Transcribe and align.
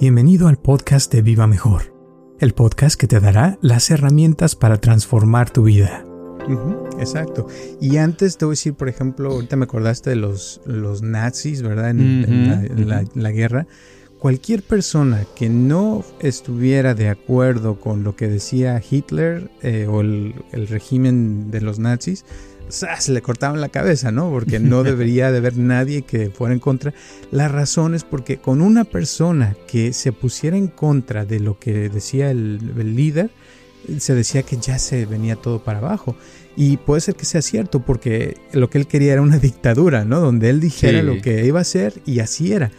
Bienvenido 0.00 0.48
al 0.48 0.56
podcast 0.58 1.12
de 1.12 1.22
Viva 1.22 1.46
Mejor, 1.46 1.94
el 2.40 2.52
podcast 2.52 2.98
que 3.00 3.06
te 3.06 3.20
dará 3.20 3.58
las 3.62 3.90
herramientas 3.90 4.56
para 4.56 4.78
transformar 4.78 5.50
tu 5.50 5.64
vida. 5.64 6.04
Exacto. 6.98 7.46
Y 7.80 7.96
antes 7.96 8.36
te 8.36 8.44
voy 8.44 8.52
a 8.52 8.56
decir, 8.56 8.74
por 8.74 8.88
ejemplo, 8.88 9.30
ahorita 9.30 9.56
me 9.56 9.64
acordaste 9.64 10.10
de 10.10 10.16
los, 10.16 10.60
los 10.66 11.02
nazis, 11.02 11.62
¿verdad? 11.62 11.90
En, 11.90 12.00
en 12.00 12.48
la, 12.48 12.54
en 12.64 12.88
la- 12.88 13.04
la 13.14 13.30
guerra. 13.30 13.66
Cualquier 14.18 14.62
persona 14.62 15.24
que 15.36 15.48
no 15.48 16.02
estuviera 16.20 16.94
de 16.94 17.08
acuerdo 17.10 17.78
con 17.78 18.04
lo 18.04 18.16
que 18.16 18.26
decía 18.28 18.82
Hitler 18.88 19.50
eh, 19.62 19.86
o 19.88 20.00
el, 20.00 20.34
el 20.52 20.66
régimen 20.68 21.50
de 21.50 21.60
los 21.60 21.78
nazis, 21.78 22.24
¡zas! 22.70 23.08
le 23.08 23.22
cortaban 23.22 23.60
la 23.60 23.68
cabeza, 23.68 24.10
¿no? 24.12 24.30
Porque 24.30 24.58
no 24.58 24.82
debería 24.84 25.30
de 25.30 25.38
haber 25.38 25.56
nadie 25.56 26.02
que 26.02 26.30
fuera 26.30 26.54
en 26.54 26.60
contra. 26.60 26.92
La 27.30 27.48
razón 27.48 27.94
es 27.94 28.04
porque 28.04 28.38
con 28.38 28.60
una 28.60 28.84
persona 28.84 29.56
que 29.66 29.92
se 29.92 30.12
pusiera 30.12 30.56
en 30.56 30.68
contra 30.68 31.24
de 31.24 31.40
lo 31.40 31.58
que 31.58 31.88
decía 31.88 32.30
el, 32.30 32.60
el 32.78 32.94
líder, 32.96 33.30
se 33.98 34.14
decía 34.14 34.42
que 34.42 34.56
ya 34.56 34.78
se 34.78 35.06
venía 35.06 35.36
todo 35.36 35.62
para 35.62 35.78
abajo. 35.78 36.16
Y 36.56 36.76
puede 36.76 37.00
ser 37.00 37.16
que 37.16 37.24
sea 37.24 37.42
cierto, 37.42 37.80
porque 37.80 38.36
lo 38.52 38.70
que 38.70 38.78
él 38.78 38.86
quería 38.86 39.12
era 39.14 39.22
una 39.22 39.38
dictadura, 39.38 40.04
¿no? 40.04 40.20
Donde 40.20 40.50
él 40.50 40.60
dijera 40.60 41.00
Sí. 41.00 41.06
lo 41.06 41.20
que 41.20 41.44
iba 41.44 41.58
a 41.58 41.62
hacer 41.62 41.94
y 42.06 42.20
así 42.20 42.52
era. 42.52 42.70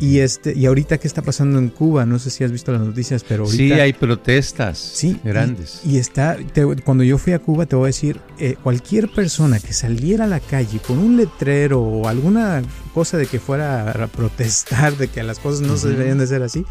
Y 0.00 0.18
este, 0.18 0.52
y 0.56 0.66
ahorita 0.66 0.98
qué 0.98 1.08
está 1.08 1.22
pasando 1.22 1.58
en 1.58 1.68
Cuba, 1.68 2.04
no 2.04 2.18
sé 2.18 2.28
si 2.30 2.44
has 2.44 2.52
visto 2.52 2.72
las 2.72 2.82
noticias, 2.82 3.24
pero 3.26 3.44
ahorita 3.44 3.56
Sí, 3.56 3.72
hay 3.72 3.92
protestas 3.94 4.78
Sí, 4.78 5.18
grandes. 5.24 5.80
Y, 5.84 5.92
y 5.92 5.98
está, 5.98 6.36
te- 6.52 6.64
cuando 6.82 7.04
yo 7.04 7.16
fui 7.18 7.32
a 7.32 7.38
Cuba, 7.38 7.64
te 7.66 7.74
voy 7.76 7.84
a 7.84 7.86
decir, 7.88 8.20
eh, 8.38 8.56
cualquier 8.62 9.08
persona 9.10 9.58
que 9.60 9.72
saliera 9.72 10.24
a 10.24 10.28
la 10.28 10.40
calle 10.40 10.78
con 10.86 10.98
un 10.98 11.16
letrero 11.16 11.80
o 11.80 12.06
alguna 12.08 12.62
cosa 12.92 13.16
de 13.16 13.26
que 13.26 13.40
fuera 13.40 13.90
a 13.90 14.06
protestar 14.08 14.96
de 14.96 15.08
que 15.08 15.22
las 15.22 15.38
cosas 15.38 15.62
no 15.62 15.76
se 15.76 15.88
deberían 15.88 16.18
de 16.18 16.26
ser 16.26 16.42
así, 16.42 16.64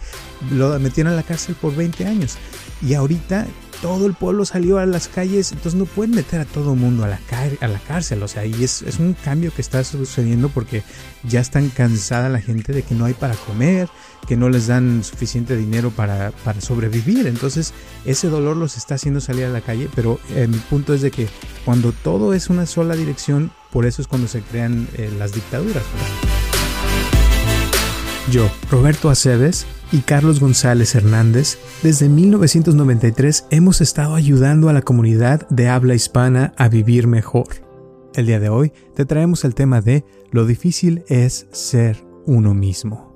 lo 0.52 0.78
metieron 0.80 1.14
a 1.14 1.16
la 1.16 1.24
cárcel 1.24 1.56
por 1.60 1.76
20 1.76 2.06
años. 2.06 2.36
Y 2.86 2.94
ahorita 2.94 3.48
todo 3.82 4.06
el 4.06 4.14
pueblo 4.14 4.46
salió 4.46 4.80
a 4.80 4.86
las 4.86 5.08
calles, 5.08 5.52
entonces 5.52 5.80
no 5.80 5.86
pueden 5.86 6.16
meter 6.16 6.42
a 6.42 6.46
todo 6.46 6.74
el 6.74 6.80
mundo 6.80 7.04
a 7.04 7.08
la, 7.08 7.20
a 7.62 7.68
la 7.68 7.80
cárcel. 7.80 8.24
O 8.24 8.28
sea, 8.28 8.46
y 8.46 8.64
es, 8.64 8.82
es 8.82 9.00
un 9.00 9.14
cambio 9.14 9.54
que 9.54 9.62
está 9.62 9.84
sucediendo 9.84 10.50
porque 10.50 10.84
ya 11.24 11.40
están 11.40 11.70
cansada 11.70 12.30
la 12.30 12.42
gente 12.42 12.74
de 12.74 12.84
que 12.84 12.96
no 12.96 13.06
hay 13.06 13.14
para 13.14 13.36
comer, 13.36 13.90
que 14.28 14.36
no 14.36 14.50
les 14.50 14.68
dan 14.68 15.04
suficiente 15.04 15.56
dinero 15.56 15.92
para, 15.92 16.32
para 16.44 16.62
sobrevivir. 16.62 17.28
Entonces, 17.28 17.74
ese 18.06 18.30
dolor 18.30 18.58
los 18.58 18.78
está 18.78 18.96
haciendo 18.96 19.22
salir 19.22 19.46
a 19.46 19.50
la 19.50 19.62
calle, 19.62 19.90
pero 19.96 20.20
eh, 20.36 20.48
mi 20.48 20.58
punto 20.58 20.94
es 20.94 21.02
de 21.02 21.12
que 21.12 21.28
cuando 21.66 21.92
todo 21.92 22.34
es 22.34 22.50
una 22.50 22.66
sola 22.66 22.96
dirección, 22.96 23.52
por 23.72 23.86
eso 23.86 24.02
es 24.02 24.08
cuando 24.08 24.28
se 24.28 24.42
crean 24.42 24.88
eh, 24.96 25.12
las 25.18 25.34
dictaduras. 25.34 25.84
Yo, 28.32 28.50
Roberto 28.70 29.10
Aceves 29.10 29.66
y 29.92 30.00
Carlos 30.00 30.40
González 30.40 30.96
Hernández, 30.96 31.58
desde 31.84 32.10
1993 32.10 33.48
hemos 33.52 33.82
estado 33.82 34.16
ayudando 34.16 34.70
a 34.70 34.74
la 34.74 34.82
comunidad 34.82 35.48
de 35.50 35.70
habla 35.70 35.96
hispana 35.96 36.54
a 36.58 36.70
vivir 36.70 37.08
mejor. 37.08 37.48
El 38.16 38.26
día 38.26 38.40
de 38.40 38.50
hoy 38.50 38.74
te 38.96 39.06
traemos 39.06 39.46
el 39.46 39.56
tema 39.56 39.82
de 39.82 40.04
lo 40.32 40.46
difícil 40.46 41.04
es 41.08 41.48
ser 41.52 42.06
uno 42.26 42.54
mismo. 42.54 43.08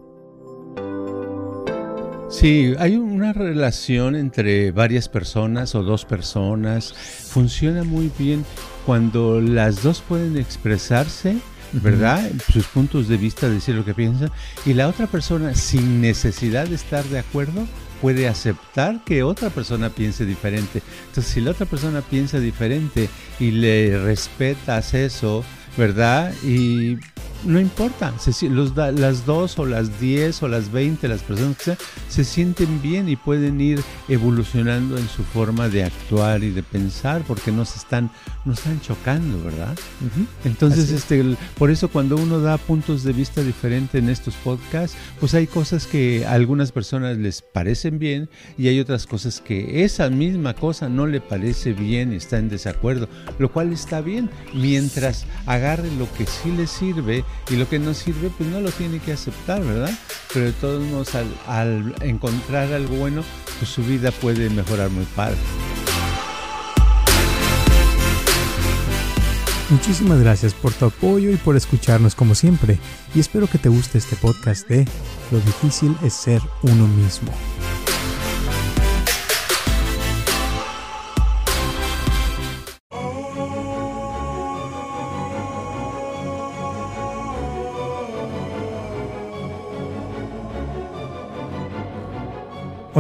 Sí, 2.30 2.74
hay 2.80 2.96
una 2.96 3.34
relación 3.34 4.16
entre 4.16 4.72
varias 4.72 5.10
personas 5.10 5.76
o 5.76 5.84
dos 5.84 6.06
personas. 6.06 6.94
Funciona 6.94 7.84
muy 7.84 8.10
bien 8.18 8.46
cuando 8.86 9.42
las 9.42 9.84
dos 9.84 10.02
pueden 10.02 10.38
expresarse, 10.38 11.36
¿verdad? 11.74 12.30
Sus 12.52 12.66
puntos 12.66 13.08
de 13.08 13.18
vista, 13.18 13.50
decir 13.50 13.76
lo 13.76 13.86
que 13.86 13.94
piensan. 13.94 14.32
Y 14.66 14.74
la 14.74 14.88
otra 14.88 15.08
persona, 15.08 15.56
sin 15.56 16.02
necesidad 16.02 16.68
de 16.68 16.76
estar 16.76 17.04
de 17.06 17.20
acuerdo, 17.20 17.68
puede 18.02 18.28
aceptar 18.28 19.04
que 19.04 19.24
otra 19.24 19.50
persona 19.50 19.90
piense 19.90 20.26
diferente. 20.26 20.82
Entonces, 21.08 21.34
si 21.34 21.42
la 21.42 21.52
otra 21.52 21.66
persona 21.66 22.02
piensa 22.02 22.40
diferente 22.40 23.10
y 23.40 23.52
le 23.52 24.04
respetas 24.04 24.94
eso, 24.94 25.44
¿verdad? 25.78 26.34
Y 26.44 26.98
no 27.46 27.60
importa, 27.60 28.14
se 28.20 28.34
si- 28.34 28.50
los 28.50 28.76
da- 28.76 28.92
las 28.92 29.26
dos 29.26 29.58
o 29.60 29.66
las 29.66 30.00
diez 30.00 30.42
o 30.44 30.48
las 30.48 30.72
veinte, 30.72 31.08
las 31.08 31.22
personas 31.22 31.58
que 31.58 31.64
sean, 31.64 31.78
se 32.10 32.24
sienten 32.24 32.82
bien 32.82 33.10
y 33.10 33.16
pueden 33.16 33.60
ir 33.62 33.82
evolucionando 34.08 34.98
en 34.98 35.08
su 35.08 35.24
forma 35.24 35.68
de 35.70 35.84
actuar 35.84 36.44
y 36.44 36.52
de 36.52 36.64
pensar 36.64 37.24
porque 37.28 37.52
no 37.52 37.66
se 37.66 37.80
están, 37.80 38.12
no 38.46 38.54
están 38.54 38.80
chocando, 38.82 39.44
¿verdad? 39.44 39.76
Entonces, 40.46 40.86
Así 40.86 40.96
este, 40.96 41.36
por 41.58 41.72
eso 41.72 41.90
cuando 41.90 42.16
uno 42.16 42.40
da 42.40 42.58
puntos 42.58 43.04
de 43.04 43.14
vista 43.14 43.42
diferentes 43.42 44.02
en 44.02 44.10
estos 44.10 44.36
podcasts, 44.36 44.96
pues 45.20 45.34
hay 45.34 45.48
cosas 45.48 45.88
que 45.88 46.26
a 46.26 46.34
algunas 46.34 46.72
personas 46.72 47.18
les 47.18 47.42
parecen 47.42 48.00
bien 48.00 48.30
y 48.58 48.68
hay 48.68 48.80
otras 48.80 49.08
cosas 49.08 49.42
que 49.42 49.84
esa 49.84 50.10
misma 50.10 50.54
cosa 50.54 50.90
no 50.90 51.08
le 51.08 51.22
parece 51.22 51.74
bien 51.74 52.14
y 52.14 52.18
está 52.18 52.38
en 52.38 52.50
desacuerdo, 52.50 53.08
lo 53.40 53.52
cual 53.52 53.72
está 53.74 54.02
bien, 54.02 54.30
mientras 54.54 55.26
agarre 55.46 55.90
lo 55.98 56.12
que 56.14 56.26
sí 56.26 56.52
le 56.52 56.68
sirve 56.68 57.24
y 57.50 57.56
lo 57.56 57.68
que 57.68 57.80
no 57.80 57.94
sirve, 57.94 58.30
pues 58.30 58.50
no 58.50 58.62
lo 58.62 58.72
tiene 58.72 59.00
que 59.00 59.12
aceptar, 59.12 59.62
¿verdad? 59.64 59.92
Pero 60.34 60.46
de 60.46 60.54
todos 60.54 60.84
modos, 60.84 61.10
al, 61.48 61.96
encontrar 62.02 62.72
algo 62.74 62.96
bueno, 62.96 63.24
pues 63.60 63.70
su 63.70 63.84
vida 63.84 64.12
puede 64.12 64.50
mejorar 64.50 64.90
muy 64.90 65.06
padre. 65.16 65.38
Muchísimas 69.70 70.20
gracias 70.20 70.54
por 70.54 70.74
tu 70.74 70.86
apoyo 70.86 71.32
y 71.32 71.38
por 71.38 71.56
escucharnos 71.56 72.14
como 72.14 72.36
siempre. 72.36 72.78
Y 73.16 73.22
espero 73.22 73.48
que 73.48 73.58
te 73.58 73.70
guste 73.70 73.98
este 73.98 74.18
podcast 74.18 74.68
de 74.68 74.86
Lo 75.32 75.40
difícil 75.40 75.96
es 76.04 76.14
ser 76.14 76.42
uno 76.64 76.88
mismo. 76.88 77.32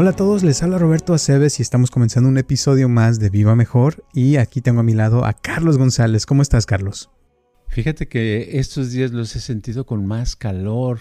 Hola 0.01 0.09
a 0.09 0.16
todos, 0.16 0.41
les 0.41 0.63
habla 0.63 0.79
Roberto 0.79 1.13
Aceves 1.13 1.59
y 1.59 1.62
estamos 1.62 1.91
comenzando 1.91 2.28
un 2.28 2.39
episodio 2.39 2.89
más 2.89 3.19
de 3.19 3.29
Viva 3.29 3.56
Mejor. 3.56 4.03
Y 4.16 4.38
aquí 4.38 4.59
tengo 4.59 4.79
a 4.79 4.84
mi 4.84 4.95
lado 4.95 5.25
a 5.25 5.34
Carlos 5.34 5.78
González. 5.78 6.25
¿Cómo 6.25 6.41
estás, 6.41 6.66
Carlos? 6.66 7.12
Fíjate 7.67 8.07
que 8.07 8.57
estos 8.57 8.91
días 8.91 9.11
los 9.11 9.35
he 9.35 9.40
sentido 9.40 9.85
con 9.85 10.07
más 10.07 10.35
calor 10.35 10.97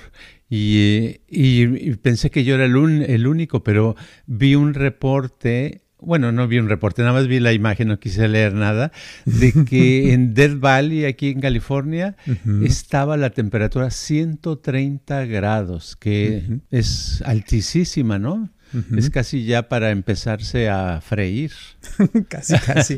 y, 0.50 1.16
y- 1.30 1.62
y 1.90 1.96
pensé 1.96 2.30
que 2.30 2.44
yo 2.44 2.56
era 2.56 2.66
el, 2.66 2.76
un- 2.76 3.00
el 3.00 3.26
único, 3.26 3.64
pero 3.64 3.96
vi 4.26 4.54
un 4.54 4.74
reporte, 4.74 5.80
bueno, 5.98 6.30
no 6.30 6.46
vi 6.46 6.58
un 6.58 6.68
reporte, 6.68 7.00
nada 7.00 7.14
más 7.14 7.26
vi 7.26 7.40
la 7.40 7.54
imagen, 7.54 7.88
no 7.88 7.98
quise 7.98 8.28
leer 8.28 8.52
nada, 8.52 8.92
de 9.24 9.64
que 9.64 10.12
en 10.12 10.34
Death 10.34 10.60
Valley, 10.60 11.06
aquí 11.06 11.30
en 11.30 11.40
California, 11.40 12.16
estaba 12.62 13.16
la 13.16 13.30
temperatura 13.30 13.90
130 13.90 15.24
grados, 15.24 15.96
que 15.96 16.60
es 16.70 17.22
altísima, 17.24 18.18
¿no? 18.18 18.50
Es 18.96 19.10
casi 19.10 19.44
ya 19.44 19.68
para 19.68 19.90
empezarse 19.90 20.68
a 20.68 21.00
freír. 21.00 21.52
casi, 22.28 22.54
casi. 22.58 22.96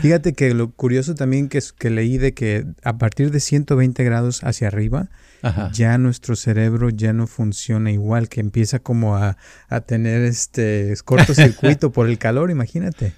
Fíjate 0.00 0.34
que 0.34 0.52
lo 0.54 0.70
curioso 0.70 1.14
también 1.14 1.48
que, 1.48 1.58
es, 1.58 1.72
que 1.72 1.90
leí 1.90 2.18
de 2.18 2.34
que 2.34 2.66
a 2.82 2.98
partir 2.98 3.30
de 3.30 3.40
120 3.40 4.04
grados 4.04 4.44
hacia 4.44 4.68
arriba, 4.68 5.08
Ajá. 5.42 5.70
ya 5.72 5.96
nuestro 5.98 6.36
cerebro 6.36 6.90
ya 6.90 7.12
no 7.12 7.26
funciona 7.26 7.90
igual, 7.90 8.28
que 8.28 8.40
empieza 8.40 8.78
como 8.80 9.16
a, 9.16 9.36
a 9.68 9.80
tener 9.80 10.22
este 10.22 10.94
cortocircuito 11.04 11.92
por 11.92 12.08
el 12.08 12.18
calor, 12.18 12.50
imagínate. 12.50 13.14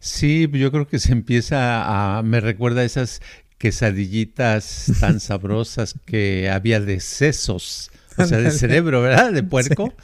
Sí, 0.00 0.48
yo 0.52 0.70
creo 0.72 0.86
que 0.86 0.98
se 0.98 1.12
empieza 1.12 2.18
a, 2.18 2.22
me 2.22 2.40
recuerda 2.40 2.80
a 2.80 2.84
esas 2.84 3.20
quesadillitas 3.58 4.92
tan 5.00 5.20
sabrosas 5.20 5.94
que 6.04 6.50
había 6.50 6.80
de 6.80 7.00
sesos, 7.00 7.90
o 8.18 8.24
sea, 8.24 8.38
de 8.38 8.50
cerebro, 8.50 9.02
¿verdad? 9.02 9.32
De 9.32 9.42
puerco, 9.42 9.94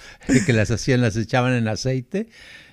que 0.47 0.53
las 0.53 0.71
hacían, 0.71 1.01
las 1.01 1.17
echaban 1.17 1.55
en 1.55 1.69
aceite 1.69 2.29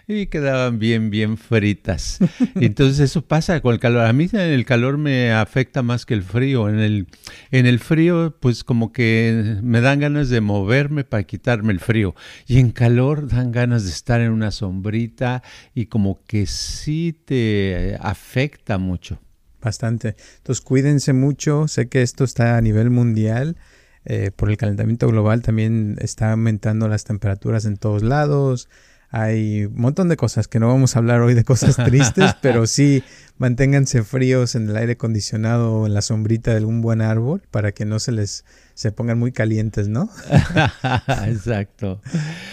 y 0.10 0.26
quedaban 0.26 0.80
bien, 0.80 1.12
bien 1.12 1.38
fritas. 1.38 2.18
Entonces 2.56 3.00
eso 3.00 3.22
pasa 3.22 3.62
con 3.62 3.74
el 3.74 3.80
calor. 3.80 4.08
A 4.08 4.12
mí 4.12 4.28
el 4.34 4.66
calor 4.66 4.98
me 4.98 5.32
afecta 5.32 5.84
más 5.84 6.08
que 6.08 6.16
el 6.16 6.24
frío. 6.24 6.68
En 6.68 6.80
el, 6.80 7.08
en 7.52 7.68
el 7.68 7.78
frío, 7.78 8.36
pues 8.40 8.64
como 8.64 8.92
que 8.92 9.58
me 9.62 9.82
dan 9.82 10.00
ganas 10.00 10.30
de 10.30 10.42
moverme 10.42 11.04
para 11.04 11.24
quitarme 11.24 11.74
el 11.74 11.80
frío. 11.80 12.16
Y 12.48 12.58
en 12.58 12.72
calor 12.72 13.28
dan 13.28 13.52
ganas 13.52 13.84
de 13.84 13.92
estar 13.92 14.20
en 14.20 14.32
una 14.32 14.50
sombrita 14.50 15.44
y 15.76 15.86
como 15.86 16.24
que 16.26 16.48
sí 16.48 17.16
te 17.26 17.96
afecta 18.02 18.80
mucho. 18.80 19.20
Bastante. 19.62 20.16
Entonces 20.38 20.62
cuídense 20.62 21.14
mucho. 21.14 21.68
Sé 21.68 21.88
que 21.88 22.02
esto 22.02 22.24
está 22.24 22.58
a 22.58 22.62
nivel 22.62 22.90
mundial. 22.90 23.58
Eh, 24.06 24.32
por 24.36 24.50
el 24.50 24.58
calentamiento 24.58 25.08
global 25.08 25.42
también 25.42 25.98
está 26.00 26.32
aumentando 26.32 26.88
las 26.88 27.04
temperaturas 27.04 27.66
en 27.66 27.78
todos 27.78 28.02
lados. 28.02 28.70
Hay 29.12 29.66
un 29.66 29.82
montón 29.82 30.08
de 30.08 30.16
cosas 30.16 30.48
que 30.48 30.60
no 30.60 30.68
vamos 30.68 30.96
a 30.96 31.00
hablar 31.00 31.22
hoy 31.22 31.34
de 31.34 31.44
cosas 31.44 31.76
tristes, 31.86 32.36
pero 32.42 32.68
sí 32.68 33.04
manténganse 33.38 34.04
fríos 34.04 34.56
en 34.56 34.70
el 34.70 34.78
aire 34.78 34.94
acondicionado 34.94 35.74
o 35.74 35.88
en 35.88 35.94
la 35.94 36.02
sombrita 36.02 36.52
de 36.52 36.58
algún 36.58 36.82
buen 36.82 37.02
árbol 37.02 37.42
para 37.50 37.72
que 37.72 37.86
no 37.86 38.00
se 38.00 38.12
les 38.12 38.46
se 38.76 38.92
pongan 38.92 39.18
muy 39.18 39.32
calientes, 39.32 39.90
¿no? 39.90 40.10
Exacto. 41.28 42.02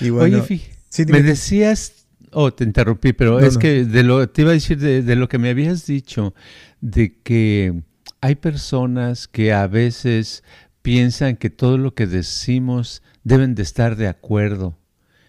Y 0.00 0.10
bueno, 0.10 0.42
Oye, 0.42 0.60
me 1.08 1.22
decías, 1.22 2.06
oh, 2.32 2.52
te 2.52 2.64
interrumpí, 2.64 3.12
pero 3.12 3.38
es 3.38 3.58
que 3.58 3.84
de 3.84 4.02
lo 4.02 4.28
te 4.28 4.42
iba 4.42 4.50
a 4.50 4.54
decir 4.54 4.78
de 4.78 5.16
lo 5.16 5.28
que 5.28 5.38
me 5.38 5.50
habías 5.50 5.86
dicho 5.86 6.34
de 6.80 7.18
que 7.22 7.82
hay 8.20 8.34
personas 8.34 9.28
que 9.28 9.52
a 9.52 9.66
veces 9.66 10.42
piensan 10.86 11.34
que 11.36 11.50
todo 11.50 11.78
lo 11.78 11.94
que 11.94 12.06
decimos 12.06 13.02
deben 13.24 13.56
de 13.56 13.64
estar 13.64 13.96
de 13.96 14.06
acuerdo. 14.06 14.78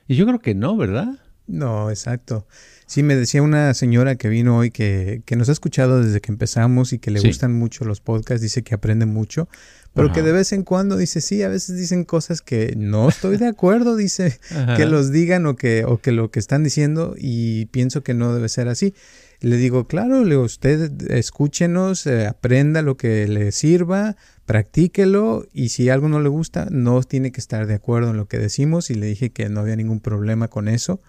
Y 0.07 0.15
yo 0.15 0.27
creo 0.27 0.39
que 0.39 0.53
no, 0.53 0.77
¿verdad? 0.77 1.19
No, 1.47 1.89
exacto. 1.89 2.45
Sí, 2.85 3.01
me 3.01 3.15
decía 3.15 3.41
una 3.41 3.73
señora 3.73 4.17
que 4.17 4.29
vino 4.29 4.55
hoy 4.55 4.69
que, 4.69 5.23
que 5.25 5.35
nos 5.35 5.49
ha 5.49 5.53
escuchado 5.53 6.03
desde 6.03 6.21
que 6.21 6.31
empezamos 6.31 6.93
y 6.93 6.99
que 6.99 7.09
le 7.09 7.21
gustan 7.21 7.53
mucho 7.53 7.85
los 7.85 8.01
podcasts, 8.01 8.43
dice 8.43 8.61
que 8.61 8.75
aprende 8.75 9.07
mucho, 9.07 9.49
pero 9.95 10.11
que 10.11 10.21
de 10.21 10.31
vez 10.31 10.53
en 10.53 10.61
cuando 10.61 10.95
dice, 10.95 11.21
sí, 11.21 11.41
a 11.41 11.47
veces 11.47 11.75
dicen 11.75 12.03
cosas 12.03 12.41
que 12.41 12.75
no 12.77 13.09
estoy 13.09 13.37
de 13.37 13.47
acuerdo, 13.47 13.95
dice, 13.95 14.39
que 14.77 14.85
los 14.85 15.11
digan 15.11 15.47
o 15.47 15.55
que, 15.55 15.85
o 15.85 15.97
que 15.97 16.11
lo 16.11 16.29
que 16.29 16.37
están 16.37 16.63
diciendo 16.63 17.15
y 17.17 17.65
pienso 17.67 18.03
que 18.03 18.13
no 18.13 18.31
debe 18.31 18.47
ser 18.47 18.67
así. 18.67 18.93
Le 19.39 19.57
digo, 19.57 19.87
claro, 19.87 20.23
le 20.23 20.35
usted 20.35 21.11
escúchenos, 21.11 22.07
eh, 22.07 22.25
aprenda 22.25 22.81
lo 22.81 22.97
que 22.97 23.27
le 23.27 23.51
sirva, 23.51 24.15
practíquelo 24.45 25.45
y 25.53 25.69
si 25.69 25.89
algo 25.89 26.09
no 26.09 26.19
le 26.19 26.29
gusta, 26.29 26.67
no 26.71 27.03
tiene 27.03 27.31
que 27.31 27.39
estar 27.39 27.67
de 27.67 27.75
acuerdo 27.75 28.09
en 28.11 28.17
lo 28.17 28.27
que 28.27 28.39
decimos 28.39 28.89
y 28.89 28.95
le 28.95 29.05
dije 29.05 29.29
que 29.31 29.47
no 29.49 29.59
había 29.59 29.75
ningún 29.75 29.99
problema 29.99 30.47
con 30.47 30.67
eso. 30.67 31.01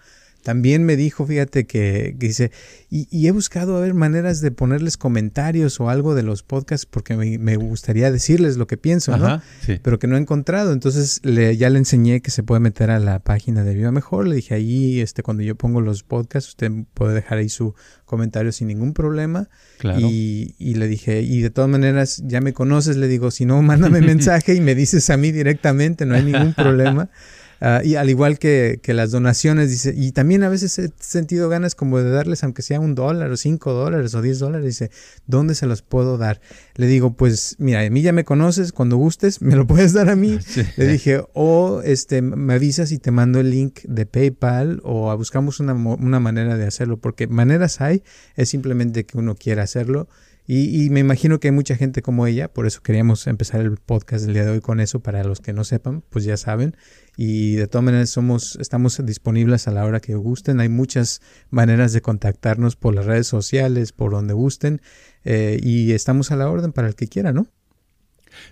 También 0.43 0.83
me 0.85 0.95
dijo, 0.95 1.25
fíjate 1.25 1.65
que, 1.65 2.15
dice, 2.17 2.51
y, 2.89 3.27
he 3.27 3.31
buscado 3.31 3.77
a 3.77 3.81
ver 3.81 3.93
maneras 3.93 4.41
de 4.41 4.51
ponerles 4.51 4.97
comentarios 4.97 5.79
o 5.79 5.89
algo 5.89 6.15
de 6.15 6.23
los 6.23 6.43
podcasts 6.43 6.85
porque 6.85 7.15
me, 7.15 7.55
gustaría 7.57 8.11
decirles 8.11 8.57
lo 8.57 8.65
que 8.65 8.77
pienso, 8.77 9.15
¿no? 9.17 9.41
Pero 9.81 9.99
que 9.99 10.07
no 10.07 10.15
he 10.15 10.19
encontrado. 10.19 10.71
Entonces 10.71 11.19
le, 11.23 11.55
ya 11.57 11.69
le 11.69 11.77
enseñé 11.77 12.21
que 12.21 12.31
se 12.31 12.41
puede 12.41 12.61
meter 12.61 12.89
a 12.89 12.99
la 12.99 13.19
página 13.19 13.63
de 13.63 13.75
Viva 13.75 13.91
Mejor. 13.91 14.27
Le 14.27 14.35
dije 14.35 14.55
ahí, 14.55 15.01
este, 15.01 15.23
cuando 15.23 15.43
yo 15.43 15.55
pongo 15.55 15.81
los 15.81 16.03
podcasts, 16.03 16.49
usted 16.49 16.71
puede 16.93 17.13
dejar 17.13 17.39
ahí 17.39 17.49
su 17.49 17.75
comentario 18.05 18.51
sin 18.51 18.67
ningún 18.67 18.93
problema. 18.93 19.49
Claro. 19.77 19.99
Y, 20.01 20.55
y 20.57 20.75
le 20.75 20.87
dije, 20.87 21.21
y 21.21 21.41
de 21.41 21.49
todas 21.49 21.69
maneras, 21.69 22.23
ya 22.25 22.41
me 22.41 22.53
conoces, 22.53 22.97
le 22.97 23.07
digo, 23.07 23.29
si 23.29 23.45
no, 23.45 23.61
mándame 23.61 24.01
mensaje 24.01 24.55
y 24.55 24.61
me 24.61 24.73
dices 24.73 25.09
a 25.09 25.17
mí 25.17 25.31
directamente, 25.31 26.05
no 26.05 26.15
hay 26.15 26.23
ningún 26.23 26.53
problema. 26.53 27.09
Ah, 27.61 27.81
y 27.83 27.95
al 27.95 28.09
igual 28.09 28.39
que, 28.39 28.79
que, 28.81 28.93
las 28.93 29.11
donaciones, 29.11 29.69
dice, 29.69 29.93
y 29.95 30.11
también 30.13 30.43
a 30.43 30.49
veces 30.49 30.79
he 30.79 30.91
sentido 30.99 31.49
ganas 31.49 31.75
como 31.75 31.99
de 31.99 32.09
darles, 32.09 32.43
aunque 32.43 32.61
sea 32.61 32.79
un 32.79 32.95
dólar 32.95 33.31
o 33.31 33.37
cinco 33.37 33.73
dólares 33.73 34.15
o 34.15 34.21
diez 34.21 34.39
dólares, 34.39 34.65
dice, 34.65 34.91
¿dónde 35.27 35.55
se 35.55 35.65
los 35.65 35.81
puedo 35.81 36.17
dar? 36.17 36.39
Le 36.75 36.87
digo, 36.87 37.13
pues 37.13 37.55
mira, 37.59 37.81
a 37.81 37.89
mí 37.89 38.01
ya 38.01 38.13
me 38.13 38.23
conoces, 38.23 38.71
cuando 38.71 38.97
gustes, 38.97 39.41
me 39.41 39.55
lo 39.55 39.67
puedes 39.67 39.93
dar 39.93 40.09
a 40.09 40.15
mí. 40.15 40.39
Le 40.77 40.87
dije, 40.87 41.21
o 41.33 41.81
este, 41.83 42.21
me 42.21 42.53
avisas 42.53 42.91
y 42.91 42.99
te 42.99 43.11
mando 43.11 43.39
el 43.39 43.49
link 43.49 43.81
de 43.83 44.05
PayPal 44.05 44.79
o 44.83 45.15
buscamos 45.17 45.59
una, 45.59 45.73
una 45.73 46.19
manera 46.19 46.57
de 46.57 46.65
hacerlo, 46.65 46.97
porque 46.97 47.27
maneras 47.27 47.81
hay, 47.81 48.03
es 48.35 48.49
simplemente 48.49 49.05
que 49.05 49.17
uno 49.17 49.35
quiera 49.35 49.63
hacerlo. 49.63 50.07
Y, 50.51 50.83
y, 50.83 50.89
me 50.89 50.99
imagino 50.99 51.39
que 51.39 51.49
hay 51.49 51.51
mucha 51.51 51.75
gente 51.75 52.01
como 52.01 52.25
ella, 52.25 52.51
por 52.51 52.65
eso 52.65 52.81
queríamos 52.81 53.27
empezar 53.27 53.61
el 53.61 53.77
podcast 53.77 54.25
del 54.25 54.33
día 54.33 54.45
de 54.45 54.49
hoy 54.49 54.61
con 54.61 54.79
eso, 54.79 54.99
para 54.99 55.23
los 55.23 55.41
que 55.41 55.53
no 55.53 55.63
sepan, 55.63 56.01
pues 56.09 56.25
ya 56.25 56.37
saben. 56.37 56.75
Y 57.15 57.53
de 57.53 57.67
todas 57.67 57.85
maneras 57.85 58.09
somos, 58.09 58.57
estamos 58.59 58.99
disponibles 59.05 59.67
a 59.67 59.71
la 59.71 59.85
hora 59.85 59.99
que 59.99 60.15
gusten. 60.15 60.59
Hay 60.59 60.67
muchas 60.67 61.21
maneras 61.51 61.93
de 61.93 62.01
contactarnos 62.01 62.75
por 62.75 62.95
las 62.95 63.05
redes 63.05 63.27
sociales, 63.27 63.91
por 63.91 64.09
donde 64.09 64.33
gusten, 64.33 64.81
eh, 65.23 65.59
y 65.61 65.91
estamos 65.91 66.31
a 66.31 66.35
la 66.35 66.49
orden 66.49 66.73
para 66.73 66.87
el 66.87 66.95
que 66.95 67.07
quiera, 67.07 67.31
¿no? 67.31 67.45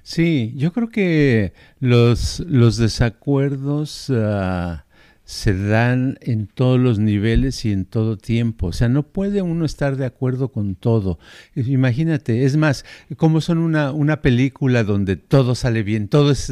Sí, 0.04 0.54
yo 0.56 0.74
creo 0.74 0.90
que 0.90 1.54
los, 1.80 2.42
los 2.42 2.78
desacuerdos... 2.78 4.12
Uh 4.12 4.87
se 5.28 5.54
dan 5.54 6.18
en 6.22 6.48
todos 6.48 6.80
los 6.80 7.00
niveles 7.00 7.66
y 7.66 7.74
en 7.74 7.84
todo 7.84 8.18
tiempo. 8.18 8.68
O 8.68 8.72
sea, 8.72 8.88
no 8.88 9.04
puede 9.04 9.42
uno 9.42 9.66
estar 9.66 9.98
de 9.98 10.06
acuerdo 10.06 10.54
con 10.54 10.76
todo. 10.76 11.20
Imagínate, 11.54 12.46
es 12.46 12.56
más, 12.56 12.86
como 13.18 13.42
son 13.42 13.58
una, 13.58 13.92
una 13.92 14.22
película 14.22 14.86
donde 14.86 15.18
todo 15.18 15.54
sale 15.54 15.84
bien, 15.84 16.08
todos, 16.08 16.50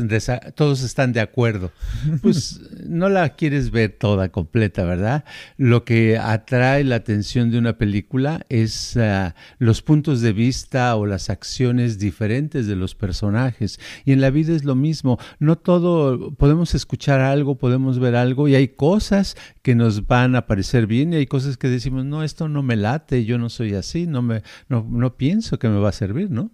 todos 0.55 0.83
están 0.83 1.13
de 1.13 1.21
acuerdo. 1.21 1.71
Pues 2.21 2.59
no 2.85 3.07
la 3.07 3.29
quieres 3.35 3.71
ver 3.71 3.95
toda 3.97 4.29
completa, 4.29 4.83
¿verdad? 4.83 5.23
Lo 5.57 5.85
que 5.85 6.17
atrae 6.17 6.83
la 6.83 6.95
atención 6.95 7.51
de 7.51 7.59
una 7.59 7.77
película 7.77 8.45
es 8.49 8.97
ah, 8.97 9.35
los 9.57 9.81
puntos 9.81 10.21
de 10.21 10.33
vista 10.33 10.95
o 10.95 11.05
las 11.05 11.29
acciones 11.29 11.97
diferentes 11.97 12.67
de 12.67 12.75
los 12.75 12.95
personajes. 12.95 13.79
Y 14.03 14.11
en 14.11 14.21
la 14.21 14.31
vida 14.31 14.53
es 14.53 14.65
lo 14.65 14.75
mismo. 14.75 15.17
No 15.39 15.57
todo, 15.57 16.33
podemos 16.35 16.75
escuchar 16.75 17.21
algo, 17.21 17.57
podemos 17.57 17.99
ver 17.99 18.15
algo 18.15 18.47
y 18.47 18.55
hay 18.55 18.64
cosas 18.69 19.35
que 19.61 19.75
nos 19.75 20.07
van 20.07 20.35
a 20.35 20.47
parecer 20.47 20.87
bien 20.87 21.13
y 21.13 21.17
hay 21.17 21.27
cosas 21.27 21.57
que 21.57 21.67
decimos, 21.69 22.05
no, 22.05 22.23
esto 22.23 22.49
no 22.49 22.63
me 22.63 22.75
late, 22.75 23.25
yo 23.25 23.37
no 23.37 23.49
soy 23.49 23.73
así, 23.73 24.07
no, 24.07 24.21
me, 24.21 24.43
no, 24.69 24.87
no 24.89 25.15
pienso 25.17 25.59
que 25.59 25.69
me 25.69 25.79
va 25.79 25.89
a 25.89 25.93
servir, 25.93 26.31
¿no? 26.31 26.51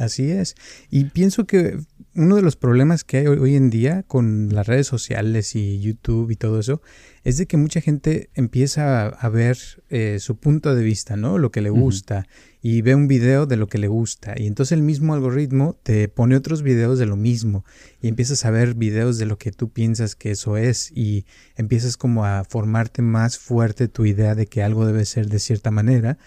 Así 0.00 0.30
es. 0.30 0.56
Y 0.90 1.04
pienso 1.04 1.46
que 1.46 1.78
uno 2.16 2.36
de 2.36 2.42
los 2.42 2.56
problemas 2.56 3.04
que 3.04 3.18
hay 3.18 3.26
hoy 3.26 3.54
en 3.54 3.70
día 3.70 4.02
con 4.02 4.48
las 4.52 4.66
redes 4.66 4.86
sociales 4.86 5.54
y 5.54 5.80
YouTube 5.80 6.30
y 6.30 6.36
todo 6.36 6.58
eso 6.58 6.82
es 7.22 7.36
de 7.36 7.46
que 7.46 7.56
mucha 7.56 7.80
gente 7.80 8.30
empieza 8.34 9.06
a, 9.06 9.28
ver 9.28 9.58
eh, 9.88 10.18
su 10.20 10.36
punto 10.38 10.74
de 10.74 10.82
vista, 10.82 11.16
¿no? 11.16 11.38
Lo 11.38 11.50
que 11.50 11.60
le 11.60 11.70
gusta 11.70 12.26
y 12.68 12.82
ve 12.82 12.96
un 12.96 13.06
video 13.06 13.46
de 13.46 13.56
lo 13.56 13.68
que 13.68 13.78
le 13.78 13.86
gusta. 13.86 14.34
Y 14.36 14.48
entonces 14.48 14.72
el 14.72 14.82
mismo 14.82 15.14
algoritmo 15.14 15.78
te 15.84 16.08
pone 16.08 16.34
otros 16.34 16.62
videos 16.62 16.98
de 16.98 17.06
lo 17.06 17.14
mismo 17.14 17.64
y 18.02 18.08
empiezas 18.08 18.44
a 18.44 18.50
ver 18.50 18.74
videos 18.74 19.18
de 19.18 19.26
lo 19.26 19.38
que 19.38 19.52
tú 19.52 19.70
piensas 19.70 20.16
que 20.16 20.32
eso 20.32 20.56
es 20.56 20.90
y 20.90 21.26
empiezas 21.54 21.96
como 21.96 22.24
a 22.24 22.42
formarte 22.42 23.02
más 23.02 23.38
fuerte 23.38 23.86
tu 23.86 24.04
idea 24.04 24.34
de 24.34 24.48
que 24.48 24.64
algo 24.64 24.84
debe 24.84 25.04
ser 25.04 25.28
de 25.28 25.38
cierta 25.38 25.70
manera. 25.70 26.18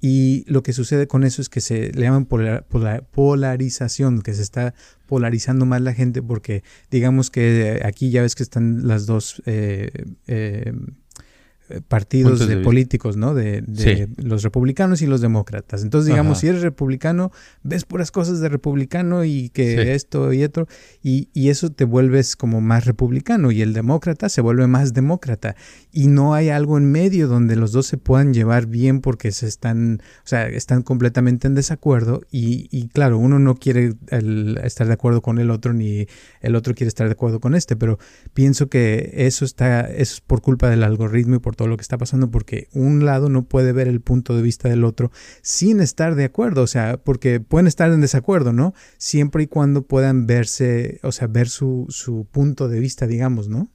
Y 0.00 0.44
lo 0.50 0.64
que 0.64 0.72
sucede 0.72 1.06
con 1.06 1.22
eso 1.22 1.40
es 1.40 1.48
que 1.48 1.60
se 1.60 1.92
le 1.92 2.02
llaman 2.02 2.26
polarización, 2.26 4.22
que 4.22 4.34
se 4.34 4.42
está 4.42 4.74
polarizando 5.06 5.64
más 5.64 5.80
la 5.80 5.94
gente 5.94 6.22
porque 6.22 6.64
digamos 6.90 7.30
que 7.30 7.82
aquí 7.84 8.10
ya 8.10 8.22
ves 8.22 8.34
que 8.34 8.42
están 8.42 8.88
las 8.88 9.06
dos 9.06 9.44
eh, 9.46 9.92
eh, 10.26 10.72
partidos 11.82 12.46
de, 12.46 12.56
políticos, 12.58 13.16
¿no? 13.16 13.34
De, 13.34 13.64
los 14.16 14.42
republicanos 14.42 15.02
y 15.02 15.06
los 15.06 15.20
demócratas. 15.20 15.82
Entonces, 15.82 16.10
digamos, 16.10 16.38
si 16.38 16.48
eres 16.48 16.62
republicano, 16.62 17.32
ves 17.62 17.84
puras 17.84 18.10
cosas 18.10 18.40
de 18.40 18.48
republicano 18.48 19.24
y 19.24 19.50
que 19.50 19.94
esto 19.94 20.32
y 20.32 20.44
otro, 20.44 20.66
y, 21.02 21.28
y, 21.32 21.48
eso 21.48 21.70
te 21.70 21.84
vuelves 21.84 22.36
como 22.36 22.60
más 22.60 22.84
republicano 22.84 23.50
y 23.50 23.62
el 23.62 23.72
demócrata 23.72 24.28
se 24.28 24.40
vuelve 24.40 24.66
más 24.66 24.94
demócrata. 24.94 25.56
Y 25.92 26.08
no 26.08 26.34
hay 26.34 26.48
algo 26.48 26.78
en 26.78 26.90
medio 26.90 27.28
donde 27.28 27.56
los 27.56 27.72
dos 27.72 27.86
se 27.86 27.98
puedan 27.98 28.34
llevar 28.34 28.66
bien 28.66 29.00
porque 29.00 29.32
se 29.32 29.46
están, 29.46 30.00
o 30.18 30.26
sea, 30.26 30.46
están 30.48 30.82
completamente 30.82 31.46
en 31.46 31.54
desacuerdo 31.54 32.22
y, 32.30 32.68
y 32.70 32.88
claro, 32.88 33.18
uno 33.18 33.38
no 33.38 33.54
quiere 33.56 33.94
estar 34.62 34.86
de 34.86 34.92
acuerdo 34.92 35.22
con 35.22 35.38
el 35.38 35.50
otro 35.50 35.72
ni 35.72 36.06
el 36.40 36.56
otro 36.56 36.74
quiere 36.74 36.88
estar 36.88 37.06
de 37.06 37.12
acuerdo 37.12 37.40
con 37.40 37.54
este, 37.54 37.76
pero 37.76 37.98
pienso 38.32 38.68
que 38.68 39.12
eso 39.14 39.44
está, 39.44 39.82
eso 39.82 40.14
es 40.14 40.20
por 40.20 40.42
culpa 40.42 40.68
del 40.68 40.82
algoritmo 40.82 41.36
y 41.36 41.38
por 41.38 41.56
todo 41.56 41.63
lo 41.66 41.76
que 41.76 41.82
está 41.82 41.98
pasando 41.98 42.30
porque 42.30 42.68
un 42.72 43.04
lado 43.04 43.28
no 43.28 43.44
puede 43.44 43.72
ver 43.72 43.88
el 43.88 44.00
punto 44.00 44.36
de 44.36 44.42
vista 44.42 44.68
del 44.68 44.84
otro 44.84 45.10
sin 45.42 45.80
estar 45.80 46.14
de 46.14 46.24
acuerdo, 46.24 46.62
o 46.62 46.66
sea, 46.66 46.98
porque 46.98 47.40
pueden 47.40 47.66
estar 47.66 47.90
en 47.92 48.00
desacuerdo, 48.00 48.52
¿no? 48.52 48.74
Siempre 48.98 49.44
y 49.44 49.46
cuando 49.46 49.86
puedan 49.86 50.26
verse, 50.26 51.00
o 51.02 51.12
sea, 51.12 51.28
ver 51.28 51.48
su, 51.48 51.86
su 51.88 52.26
punto 52.30 52.68
de 52.68 52.80
vista, 52.80 53.06
digamos, 53.06 53.48
¿no? 53.48 53.70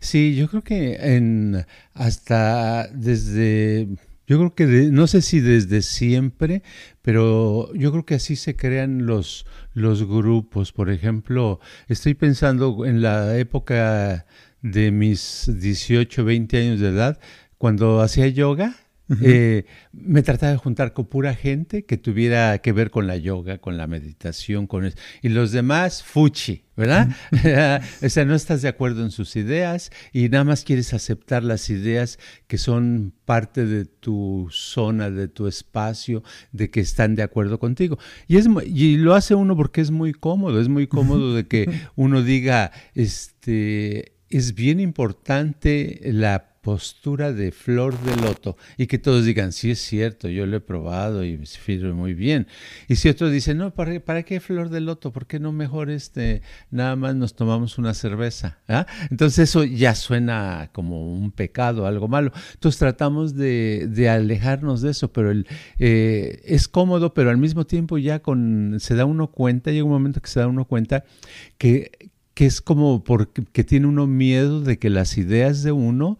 Sí, 0.00 0.34
yo 0.34 0.48
creo 0.48 0.62
que 0.62 0.94
en 1.16 1.66
hasta 1.92 2.88
desde 2.88 3.88
yo 4.26 4.38
creo 4.38 4.54
que 4.54 4.66
no 4.90 5.06
sé 5.06 5.20
si 5.20 5.40
desde 5.40 5.82
siempre, 5.82 6.62
pero 7.02 7.72
yo 7.74 7.90
creo 7.92 8.06
que 8.06 8.14
así 8.14 8.36
se 8.36 8.56
crean 8.56 9.04
los, 9.04 9.46
los 9.74 10.06
grupos. 10.06 10.72
Por 10.72 10.90
ejemplo, 10.90 11.60
estoy 11.88 12.14
pensando 12.14 12.86
en 12.86 13.02
la 13.02 13.36
época 13.36 14.24
de 14.64 14.90
mis 14.90 15.50
18, 15.60 16.24
20 16.24 16.56
años 16.56 16.80
de 16.80 16.88
edad, 16.88 17.20
cuando 17.58 18.00
hacía 18.00 18.26
yoga, 18.28 18.74
eh, 19.20 19.66
me 19.92 20.22
trataba 20.22 20.52
de 20.52 20.56
juntar 20.56 20.94
con 20.94 21.04
pura 21.04 21.34
gente 21.34 21.84
que 21.84 21.98
tuviera 21.98 22.56
que 22.58 22.72
ver 22.72 22.90
con 22.90 23.06
la 23.06 23.18
yoga, 23.18 23.58
con 23.58 23.76
la 23.76 23.86
meditación, 23.86 24.66
con 24.66 24.86
eso. 24.86 24.96
Y 25.20 25.28
los 25.28 25.52
demás, 25.52 26.02
fuchi, 26.02 26.62
¿verdad? 26.78 27.10
o 28.02 28.08
sea, 28.08 28.24
no 28.24 28.34
estás 28.34 28.62
de 28.62 28.68
acuerdo 28.68 29.02
en 29.02 29.10
sus 29.10 29.36
ideas 29.36 29.90
y 30.14 30.30
nada 30.30 30.44
más 30.44 30.64
quieres 30.64 30.94
aceptar 30.94 31.44
las 31.44 31.68
ideas 31.68 32.18
que 32.46 32.56
son 32.56 33.12
parte 33.26 33.66
de 33.66 33.84
tu 33.84 34.48
zona, 34.50 35.10
de 35.10 35.28
tu 35.28 35.46
espacio, 35.46 36.22
de 36.52 36.70
que 36.70 36.80
están 36.80 37.16
de 37.16 37.22
acuerdo 37.22 37.58
contigo. 37.58 37.98
Y, 38.26 38.38
es, 38.38 38.48
y 38.64 38.96
lo 38.96 39.14
hace 39.14 39.34
uno 39.34 39.54
porque 39.58 39.82
es 39.82 39.90
muy 39.90 40.14
cómodo, 40.14 40.58
es 40.58 40.68
muy 40.68 40.86
cómodo 40.86 41.34
de 41.34 41.46
que 41.46 41.70
uno 41.96 42.22
diga, 42.22 42.72
este, 42.94 44.13
es 44.36 44.54
bien 44.54 44.80
importante 44.80 46.00
la 46.04 46.54
postura 46.64 47.32
de 47.32 47.52
flor 47.52 47.96
de 48.00 48.16
loto 48.16 48.56
y 48.78 48.86
que 48.86 48.98
todos 48.98 49.26
digan, 49.26 49.52
sí 49.52 49.70
es 49.70 49.78
cierto, 49.78 50.28
yo 50.28 50.46
lo 50.46 50.56
he 50.56 50.60
probado 50.60 51.22
y 51.22 51.36
me 51.36 51.46
sirve 51.46 51.92
muy 51.92 52.14
bien. 52.14 52.48
Y 52.88 52.96
si 52.96 53.10
otros 53.10 53.30
dicen, 53.30 53.58
no, 53.58 53.74
¿para, 53.74 54.00
¿para 54.00 54.22
qué 54.22 54.40
flor 54.40 54.70
de 54.70 54.80
loto? 54.80 55.12
¿Por 55.12 55.26
qué 55.26 55.38
no 55.38 55.52
mejor 55.52 55.90
este, 55.90 56.40
nada 56.70 56.96
más 56.96 57.14
nos 57.14 57.36
tomamos 57.36 57.76
una 57.76 57.92
cerveza? 57.92 58.58
¿Ah? 58.66 58.86
Entonces 59.10 59.50
eso 59.50 59.62
ya 59.62 59.94
suena 59.94 60.70
como 60.72 61.12
un 61.12 61.30
pecado, 61.32 61.86
algo 61.86 62.08
malo. 62.08 62.32
Entonces 62.54 62.78
tratamos 62.78 63.36
de, 63.36 64.08
alejarnos 64.10 64.80
de 64.80 64.90
eso, 64.90 65.12
pero 65.12 65.32
eh, 65.78 66.40
es 66.44 66.66
cómodo, 66.66 67.12
pero 67.12 67.28
al 67.28 67.38
mismo 67.38 67.66
tiempo 67.66 67.98
ya 67.98 68.20
con, 68.20 68.78
se 68.80 68.94
da 68.94 69.04
uno 69.04 69.30
cuenta, 69.30 69.70
llega 69.70 69.84
un 69.84 69.90
momento 69.90 70.22
que 70.22 70.30
se 70.30 70.40
da 70.40 70.48
uno 70.48 70.64
cuenta 70.64 71.04
que, 71.58 72.13
que 72.34 72.46
es 72.46 72.60
como 72.60 73.04
porque 73.04 73.64
tiene 73.64 73.86
uno 73.86 74.06
miedo 74.06 74.60
de 74.60 74.78
que 74.78 74.90
las 74.90 75.16
ideas 75.16 75.62
de 75.62 75.72
uno 75.72 76.18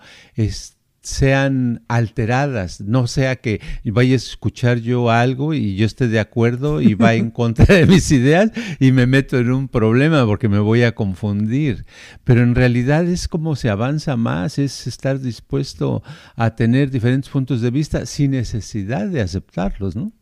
sean 1.05 1.83
alteradas, 1.87 2.81
no 2.81 3.07
sea 3.07 3.37
que 3.37 3.61
vaya 3.85 4.15
a 4.15 4.17
escuchar 4.17 4.79
yo 4.79 5.11
algo 5.11 5.53
y 5.53 5.77
yo 5.77 5.85
esté 5.85 6.09
de 6.09 6.19
acuerdo 6.19 6.81
y 6.81 6.95
va 6.95 7.13
en 7.13 7.31
contra 7.33 7.75
de 7.75 7.87
mis 7.87 8.11
ideas 8.11 8.51
y 8.81 8.91
me 8.91 9.07
meto 9.07 9.39
en 9.39 9.53
un 9.53 9.69
problema 9.69 10.25
porque 10.25 10.49
me 10.49 10.59
voy 10.59 10.83
a 10.83 10.95
confundir. 10.95 11.85
Pero 12.25 12.43
en 12.43 12.55
realidad 12.55 13.07
es 13.07 13.29
como 13.29 13.55
se 13.55 13.69
avanza 13.69 14.17
más, 14.17 14.59
es 14.59 14.87
estar 14.87 15.21
dispuesto 15.21 16.03
a 16.37 16.57
tener 16.57 16.91
diferentes 16.91 17.31
puntos 17.31 17.61
de 17.61 17.71
vista 17.71 18.07
sin 18.07 18.31
necesidad 18.31 19.07
de 19.07 19.21
aceptarlos, 19.21 19.97
¿no? 19.97 20.13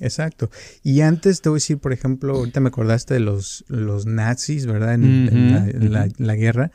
Exacto. 0.00 0.50
Y 0.82 1.00
antes 1.00 1.40
te 1.40 1.48
voy 1.48 1.56
a 1.56 1.60
decir, 1.60 1.78
por 1.78 1.92
ejemplo, 1.92 2.36
ahorita 2.36 2.60
me 2.60 2.68
acordaste 2.68 3.14
de 3.14 3.20
los, 3.20 3.64
los 3.68 4.06
nazis, 4.06 4.66
¿verdad? 4.66 4.94
En, 4.94 5.92
la, 6.18 6.34
guerra. 6.34 6.70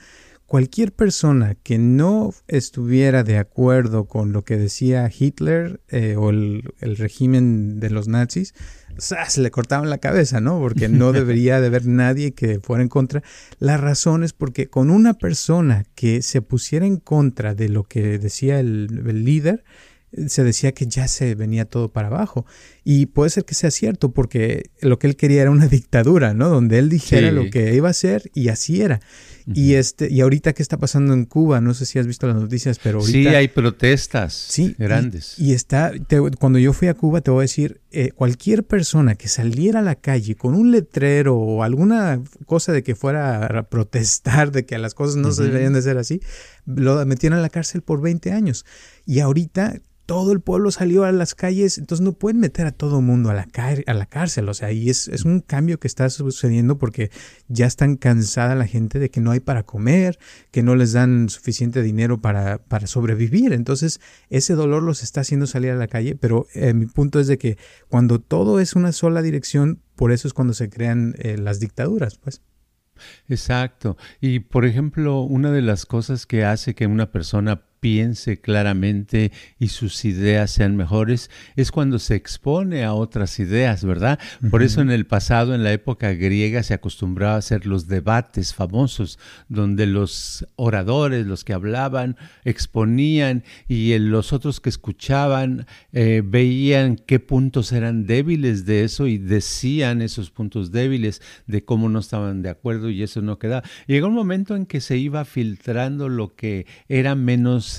Cualquier 0.46 0.92
persona 0.92 1.56
que 1.56 1.77
no 1.77 2.32
estuviera 2.48 3.24
de 3.24 3.38
acuerdo 3.38 4.06
con 4.06 4.34
lo 4.34 4.44
que 4.44 4.58
decía 4.58 5.10
Hitler 5.18 5.82
eh, 5.89 6.15
o 6.15 6.30
el, 6.30 6.63
régimen 6.80 7.80
de 7.80 7.89
los 7.89 8.08
nazis, 8.08 8.53
se 8.98 9.42
le 9.42 9.50
cortaban 9.50 9.89
la 9.89 9.98
cabeza, 9.98 10.42
¿no? 10.42 10.60
Porque 10.60 10.89
no 10.89 11.12
debería 11.13 11.60
de 11.60 11.68
haber 11.68 11.88
nadie 11.88 12.34
que 12.34 12.60
fuera 12.60 12.84
en 12.84 12.89
contra. 12.89 13.24
La 13.58 13.77
razón 13.77 14.24
es 14.24 14.34
porque 14.34 14.68
con 14.68 14.92
una 14.92 15.15
persona 15.15 15.86
que 15.96 16.22
se 16.22 16.42
pusiera 16.42 16.86
en 16.86 16.98
contra 16.98 17.56
de 17.56 17.70
lo 17.70 17.84
que 17.86 18.20
decía 18.20 18.60
el 18.60 19.24
líder, 19.24 19.63
se 20.27 20.43
decía 20.43 20.72
que 20.72 20.86
ya 20.88 21.08
se 21.08 21.36
venía 21.36 21.65
todo 21.65 21.89
para 21.89 22.08
abajo. 22.08 22.46
Y 22.84 23.08
puede 23.08 23.29
ser 23.29 23.46
que 23.46 23.55
sea 23.55 23.72
cierto, 23.72 24.12
porque 24.12 24.72
lo 24.82 25.00
que 25.00 25.08
él 25.08 25.15
quería 25.15 25.41
era 25.41 25.51
una 25.51 25.67
dictadura, 25.67 26.34
¿no? 26.34 26.50
Donde 26.50 26.79
él 26.79 26.89
dijera 26.89 27.32
lo 27.32 27.50
que 27.50 27.74
iba 27.74 27.88
a 27.88 27.91
hacer 27.91 28.29
y 28.34 28.50
así 28.50 28.82
era. 28.82 29.00
Y 29.46 29.74
este, 29.74 30.10
y 30.10 30.22
ahorita 30.22 30.53
qué 30.53 30.62
está 30.62 30.77
pasando 30.77 31.13
en 31.13 31.25
Cuba, 31.25 31.60
no 31.60 31.74
sé 31.74 31.86
si 31.86 32.00
has 32.00 32.08
visto 32.08 32.27
las 32.27 32.38
noticias, 32.38 32.79
pero 32.82 33.00
ahorita. 33.00 33.17
Sí, 33.17 33.27
hay 33.27 33.48
protestas 33.50 34.48
grandes. 34.77 35.38
Y, 35.38 35.53
está, 35.53 35.91
cuando 36.39 36.60
yo 36.60 36.74
fui 36.74 36.88
a 36.88 36.93
Cuba, 36.93 37.22
te 37.22 37.32
voy 37.32 37.41
a 37.41 37.43
decir, 37.43 37.82
eh, 37.91 38.12
cualquier 38.12 38.63
persona 38.63 39.15
que 39.15 39.27
saliera 39.27 39.79
a 39.79 39.84
la 39.84 39.96
calle 39.96 40.36
con 40.36 40.55
un 40.55 40.72
letrero 40.72 41.36
o 41.38 41.63
alguna 41.63 42.22
cosa 42.46 42.72
de 42.72 42.84
que 42.84 42.96
fuera 42.96 43.46
a 43.46 43.63
protestar 43.63 44.51
de 44.51 44.65
que 44.65 44.77
las 44.77 44.93
cosas 44.93 45.17
no 45.17 45.32
se 45.32 45.43
deberían 45.43 45.74
de 45.74 45.82
ser 45.82 45.98
así, 45.98 46.22
lo 46.65 47.05
metieron 47.05 47.39
a 47.39 47.41
la 47.41 47.50
cárcel 47.50 47.82
por 47.82 48.01
20 48.01 48.32
años. 48.32 48.65
Y 49.05 49.20
ahorita 49.20 49.82
todo 50.13 50.32
el 50.32 50.41
pueblo 50.41 50.70
salió 50.70 51.05
a 51.05 51.12
las 51.12 51.34
calles, 51.34 51.79
entonces 51.79 52.05
no 52.05 52.13
pueden 52.13 52.39
meter 52.39 52.67
a 52.67 52.72
todo 52.72 53.00
el 53.00 53.03
mundo 53.03 53.32
a 53.32 53.34
la, 53.34 53.48
a 53.88 53.93
la 53.96 54.05
cárcel, 54.05 54.48
o 54.48 54.53
sea, 54.53 54.72
y 54.72 54.91
es, 54.91 55.08
es, 55.08 55.25
un 55.25 55.39
cambio 55.39 55.79
que 55.79 55.88
está 55.88 56.08
sucediendo 56.12 56.77
porque 56.77 57.10
ya 57.48 57.65
están 57.65 57.96
cansada 57.96 58.53
la 58.53 58.67
gente 58.67 59.00
de 59.00 59.10
que 59.10 59.22
no 59.22 59.32
hay 59.32 59.39
para 59.39 59.63
comer, 59.63 60.20
que 60.51 60.62
no 60.62 60.75
les 60.75 60.93
dan 60.93 61.29
suficiente 61.29 61.82
dinero 61.82 62.22
para, 62.22 62.60
para 62.60 62.86
sobrevivir, 62.86 63.53
entonces 63.53 64.01
ese 64.29 64.53
dolor 64.53 64.84
los 64.84 65.01
está 65.01 65.22
haciendo 65.22 65.48
salir 65.48 65.72
a 65.72 65.77
la 65.77 65.88
calle, 65.88 66.15
pero 66.15 66.46
eh, 66.53 66.75
mi 66.75 66.86
punto 66.86 67.20
es 67.20 67.25
de 67.25 67.39
que 67.39 67.58
cuando 67.89 68.22
todo 68.22 68.60
es 68.60 68.75
una 68.75 68.91
sola 68.91 69.24
dirección, 69.24 69.82
por 69.96 70.12
eso 70.12 70.27
es 70.27 70.36
cuando 70.36 70.53
se 70.53 70.70
crean 70.70 71.15
eh, 71.17 71.39
las 71.39 71.60
dictaduras, 71.60 72.20
pues. 72.20 72.43
Exacto. 73.27 73.98
Y 74.22 74.41
por 74.41 74.65
ejemplo, 74.65 75.22
una 75.22 75.50
de 75.50 75.63
las 75.63 75.88
cosas 75.88 76.27
que 76.27 76.46
hace 76.46 76.75
que 76.75 76.86
una 76.86 77.12
persona 77.12 77.63
piense 77.84 78.40
claramente 78.40 79.34
y 79.60 79.68
sus 79.68 80.06
ideas 80.06 80.52
sean 80.52 80.78
mejores, 80.78 81.30
es 81.58 81.70
cuando 81.70 82.00
se 82.00 82.16
expone 82.16 82.86
a 82.86 82.94
otras 82.94 83.40
ideas, 83.40 83.84
¿verdad? 83.84 84.20
Por 84.50 84.63
eso 84.63 84.80
en 84.80 84.90
el 84.90 85.06
pasado, 85.06 85.54
en 85.54 85.66
la 85.66 85.74
época 85.74 86.13
griega, 86.13 86.63
se 86.63 86.74
acostumbraba 86.74 87.34
a 87.36 87.40
hacer 87.40 87.66
los 87.66 87.90
debates 87.90 88.54
famosos, 88.54 89.20
donde 89.50 89.86
los 89.86 90.48
oradores, 90.56 91.28
los 91.28 91.44
que 91.44 91.52
hablaban, 91.52 92.16
exponían 92.46 93.44
y 93.68 94.00
los 94.00 94.32
otros 94.32 94.62
que 94.62 94.70
escuchaban 94.70 95.68
eh, 95.92 96.22
veían 96.24 96.96
qué 96.96 97.20
puntos 97.20 97.74
eran 97.74 98.06
débiles 98.06 98.66
de 98.66 98.86
eso 98.86 99.08
y 99.08 99.18
decían 99.18 100.02
esos 100.02 100.32
puntos 100.32 100.72
débiles 100.72 101.22
de 101.48 101.66
cómo 101.66 101.90
no 101.90 102.00
estaban 102.00 102.44
de 102.44 102.50
acuerdo 102.50 102.90
y 102.90 103.04
eso 103.04 103.22
no 103.22 103.40
quedaba. 103.40 103.68
llegó 103.88 104.08
un 104.08 104.13
momento 104.13 104.56
en 104.56 104.68
que 104.68 104.80
se 104.80 104.96
iba 104.96 105.25
filtrando 105.25 106.08
lo 106.08 106.34
que 106.34 106.66
era 106.88 107.16
menos 107.16 107.73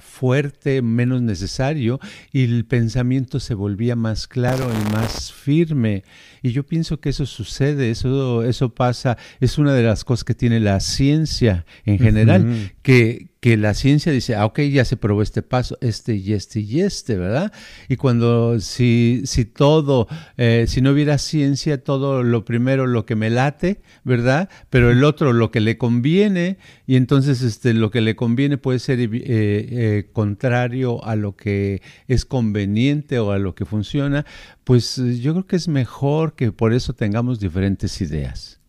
fuerte, 0.00 0.82
menos 0.82 1.22
necesario, 1.22 2.00
y 2.32 2.44
el 2.44 2.64
pensamiento 2.64 3.40
se 3.40 3.54
volvía 3.54 3.96
más 3.96 4.26
claro 4.26 4.70
y 4.70 4.92
más 4.92 5.32
firme. 5.32 6.04
Y 6.42 6.52
yo 6.52 6.64
pienso 6.64 7.00
que 7.00 7.10
eso 7.10 7.26
sucede, 7.26 7.90
eso, 7.90 8.44
eso 8.44 8.74
pasa, 8.74 9.18
es 9.40 9.58
una 9.58 9.74
de 9.74 9.82
las 9.82 10.04
cosas 10.04 10.24
que 10.24 10.34
tiene 10.34 10.60
la 10.60 10.80
ciencia 10.80 11.64
en 11.84 11.98
general, 11.98 12.72
que, 12.82 13.30
que 13.40 13.56
la 13.56 13.72
ciencia 13.72 14.12
dice, 14.12 14.34
ah, 14.34 14.44
ok, 14.44 14.60
ya 14.60 14.84
se 14.84 14.98
probó 14.98 15.22
este 15.22 15.40
paso, 15.42 15.78
este 15.80 16.14
y 16.14 16.34
este 16.34 16.60
y 16.60 16.82
este, 16.82 17.16
¿verdad? 17.16 17.52
Y 17.88 17.96
cuando, 17.96 18.60
si, 18.60 19.22
si 19.24 19.46
todo, 19.46 20.08
eh, 20.36 20.66
si 20.68 20.82
no 20.82 20.90
hubiera 20.90 21.16
ciencia, 21.16 21.82
todo 21.82 22.22
lo 22.22 22.44
primero 22.44 22.86
lo 22.86 23.06
que 23.06 23.16
me 23.16 23.30
late, 23.30 23.80
¿verdad? 24.04 24.50
Pero 24.68 24.90
el 24.90 25.02
otro 25.04 25.32
lo 25.32 25.50
que 25.50 25.60
le 25.60 25.78
conviene, 25.78 26.58
y 26.86 26.96
entonces 26.96 27.40
este, 27.40 27.72
lo 27.72 27.90
que 27.90 28.02
le 28.02 28.14
conviene 28.14 28.58
puede 28.58 28.78
ser 28.78 29.00
eh, 29.00 29.08
eh, 29.12 30.10
contrario 30.12 31.02
a 31.04 31.16
lo 31.16 31.34
que 31.34 31.80
es 32.08 32.26
conveniente 32.26 33.18
o 33.20 33.32
a 33.32 33.38
lo 33.38 33.54
que 33.54 33.64
funciona, 33.64 34.26
pues 34.64 34.96
yo 34.96 35.32
creo 35.32 35.46
que 35.46 35.56
es 35.56 35.66
mejor 35.66 36.34
que 36.34 36.52
por 36.52 36.74
eso 36.74 36.92
tengamos 36.92 37.40
diferentes 37.40 38.02
ideas. 38.02 38.60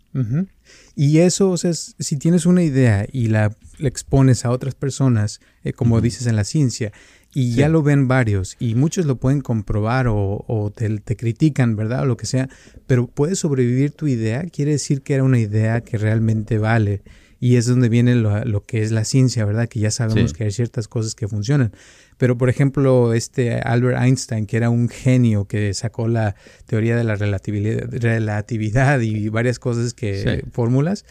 Y 0.95 1.19
eso, 1.19 1.51
o 1.51 1.57
sea, 1.57 1.73
si 1.73 2.17
tienes 2.17 2.45
una 2.45 2.63
idea 2.63 3.05
y 3.11 3.27
la, 3.27 3.55
expones 3.87 4.45
a 4.45 4.51
otras 4.51 4.75
personas, 4.75 5.39
eh, 5.63 5.73
como 5.73 6.01
dices 6.01 6.27
en 6.27 6.35
la 6.35 6.43
ciencia, 6.43 6.91
y 7.33 7.53
ya 7.53 7.69
lo 7.69 7.81
ven 7.81 8.07
varios, 8.07 8.57
y 8.59 8.75
muchos 8.75 9.05
lo 9.05 9.15
pueden 9.15 9.41
comprobar 9.41 10.07
o, 10.09 10.73
te, 10.75 10.99
te, 10.99 11.15
critican, 11.15 11.75
¿verdad? 11.75 12.01
O 12.01 12.05
lo 12.05 12.17
que 12.17 12.25
sea, 12.25 12.49
pero 12.87 13.07
puede 13.07 13.35
sobrevivir 13.35 13.91
tu 13.91 14.07
idea, 14.07 14.43
quiere 14.43 14.71
decir 14.71 15.01
que 15.01 15.13
era 15.13 15.23
una 15.23 15.39
idea 15.39 15.81
que 15.81 15.97
realmente 15.97 16.57
vale. 16.57 17.01
Y 17.43 17.55
es 17.55 17.65
donde 17.65 17.89
viene 17.89 18.13
lo, 18.13 18.65
que 18.67 18.83
es 18.83 18.91
la 18.91 19.03
ciencia, 19.03 19.45
¿verdad? 19.45 19.67
Que 19.67 19.79
ya 19.79 19.89
sabemos 19.89 20.31
que 20.31 20.43
hay 20.43 20.51
ciertas 20.51 20.87
cosas 20.87 21.15
que 21.15 21.27
funcionan. 21.27 21.71
Pero, 22.19 22.37
por 22.37 22.49
ejemplo, 22.49 23.15
este 23.15 23.55
Albert 23.55 23.99
Einstein, 23.99 24.45
que 24.45 24.57
era 24.57 24.69
un 24.69 24.89
genio 24.89 25.45
que 25.45 25.73
sacó 25.73 26.07
la 26.07 26.35
teoría 26.67 26.95
de 26.95 27.03
la 27.03 27.15
relatividad, 27.15 27.89
relatividad 27.91 28.99
y 28.99 29.27
varias 29.29 29.57
cosas 29.57 29.95
que, 29.95 30.45
fórmulas, 30.51 31.03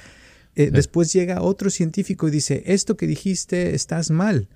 eh, 0.54 0.70
después 0.70 1.12
llega 1.12 1.42
otro 1.42 1.70
científico 1.70 2.28
y 2.28 2.30
dice, 2.30 2.62
esto 2.66 2.96
que 2.96 3.06
dijiste 3.06 3.74
estás 3.74 4.10
mal. 4.10 4.48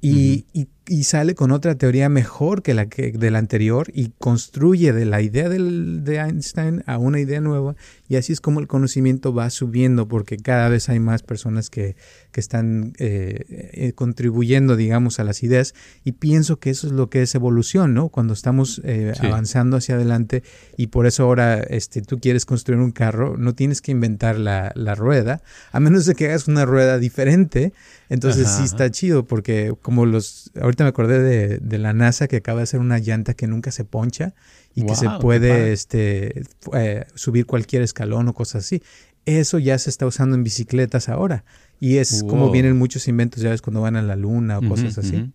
Y, 0.00 0.44
y 0.52 0.68
sale 1.04 1.34
con 1.34 1.50
otra 1.50 1.74
teoría 1.76 2.08
mejor 2.08 2.62
que 2.62 2.74
la 2.74 2.86
que 2.86 3.12
de 3.12 3.30
la 3.30 3.38
anterior 3.38 3.88
y 3.92 4.12
construye 4.18 4.92
de 4.92 5.04
la 5.04 5.20
idea 5.20 5.48
del, 5.48 6.04
de 6.04 6.16
Einstein 6.16 6.82
a 6.86 6.98
una 6.98 7.20
idea 7.20 7.40
nueva 7.40 7.76
y 8.08 8.16
así 8.16 8.32
es 8.32 8.40
como 8.40 8.60
el 8.60 8.66
conocimiento 8.66 9.34
va 9.34 9.50
subiendo 9.50 10.08
porque 10.08 10.36
cada 10.36 10.68
vez 10.68 10.88
hay 10.88 11.00
más 11.00 11.22
personas 11.22 11.70
que, 11.70 11.96
que 12.32 12.40
están 12.40 12.92
eh, 12.98 13.44
eh, 13.48 13.92
contribuyendo 13.94 14.76
digamos 14.76 15.18
a 15.20 15.24
las 15.24 15.42
ideas 15.42 15.74
y 16.04 16.12
pienso 16.12 16.58
que 16.58 16.70
eso 16.70 16.86
es 16.86 16.92
lo 16.92 17.10
que 17.10 17.22
es 17.22 17.34
evolución 17.34 17.94
no 17.94 18.08
cuando 18.08 18.32
estamos 18.32 18.80
eh, 18.84 19.12
avanzando 19.20 19.76
hacia 19.76 19.96
adelante 19.96 20.42
y 20.76 20.88
por 20.88 21.06
eso 21.06 21.24
ahora 21.24 21.58
este 21.58 22.02
tú 22.02 22.18
quieres 22.18 22.44
construir 22.44 22.80
un 22.80 22.92
carro 22.92 23.36
no 23.36 23.54
tienes 23.54 23.80
que 23.80 23.92
inventar 23.92 24.38
la, 24.38 24.72
la 24.74 24.94
rueda 24.94 25.42
a 25.72 25.80
menos 25.80 26.06
de 26.06 26.14
que 26.14 26.26
hagas 26.26 26.48
una 26.48 26.64
rueda 26.64 26.98
diferente. 26.98 27.72
Entonces 28.08 28.48
sí 28.48 28.62
está 28.62 28.90
chido 28.90 29.26
porque 29.26 29.74
como 29.82 30.06
los, 30.06 30.50
ahorita 30.76 30.84
me 30.84 30.90
acordé 30.90 31.20
de, 31.20 31.58
de, 31.58 31.78
la 31.78 31.92
NASA 31.92 32.28
que 32.28 32.36
acaba 32.36 32.58
de 32.58 32.64
hacer 32.64 32.80
una 32.80 32.98
llanta 32.98 33.34
que 33.34 33.46
nunca 33.46 33.70
se 33.70 33.84
poncha 33.84 34.34
y 34.74 34.84
que 34.84 34.94
se 34.94 35.08
puede 35.20 35.72
este, 35.72 36.42
eh, 36.74 37.06
subir 37.14 37.46
cualquier 37.46 37.82
escalón 37.82 38.28
o 38.28 38.34
cosas 38.34 38.64
así. 38.64 38.82
Eso 39.24 39.58
ya 39.58 39.78
se 39.78 39.90
está 39.90 40.06
usando 40.06 40.36
en 40.36 40.44
bicicletas 40.44 41.08
ahora 41.08 41.44
y 41.80 41.96
es 41.96 42.22
como 42.22 42.50
vienen 42.50 42.76
muchos 42.76 43.08
inventos, 43.08 43.42
ya 43.42 43.50
ves, 43.50 43.62
cuando 43.62 43.80
van 43.80 43.96
a 43.96 44.02
la 44.02 44.16
luna 44.16 44.58
o 44.58 44.68
cosas 44.68 44.98
así. 44.98 45.32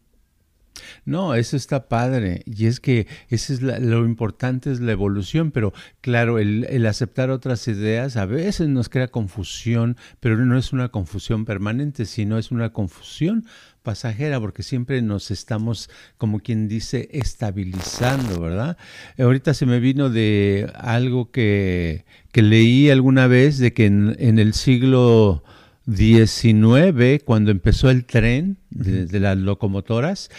No, 1.05 1.35
eso 1.35 1.57
está 1.57 1.87
padre. 1.87 2.43
Y 2.45 2.67
es 2.67 2.79
que 2.79 3.07
eso 3.29 3.53
es 3.53 3.61
lo 3.61 4.05
importante 4.05 4.71
es 4.71 4.79
la 4.79 4.91
evolución, 4.91 5.51
pero 5.51 5.73
claro, 6.01 6.39
el, 6.39 6.85
aceptar 6.85 7.29
otras 7.29 7.67
ideas 7.67 8.17
a 8.17 8.25
veces 8.25 8.69
nos 8.69 8.89
crea 8.89 9.07
confusión, 9.09 9.97
pero 10.19 10.37
no 10.37 10.57
es 10.57 10.73
una 10.73 10.89
confusión 10.89 11.45
permanente, 11.45 12.05
sino 12.05 12.37
es 12.37 12.51
una 12.51 12.71
confusión 12.71 13.45
pasajera, 13.83 14.39
porque 14.39 14.63
siempre 14.63 15.01
nos 15.01 15.31
estamos, 15.31 15.89
como 16.17 16.39
quien 16.39 16.67
dice, 16.67 17.09
estabilizando, 17.11 18.39
¿verdad? 18.39 18.77
Ahorita 19.17 19.53
se 19.53 19.65
me 19.65 19.79
vino 19.79 20.09
de 20.09 20.71
algo 20.75 21.31
que, 21.31 22.05
que 22.31 22.41
leí 22.41 22.89
alguna 22.89 23.27
vez, 23.27 23.57
de 23.57 23.73
que 23.73 23.85
en, 23.85 24.39
el 24.39 24.53
siglo 24.53 25.43
XIX, 25.91 27.23
cuando 27.25 27.51
empezó 27.51 27.89
el 27.89 28.05
tren 28.05 28.57
de 28.69 29.19
las 29.19 29.37
locomotoras, 29.37 30.29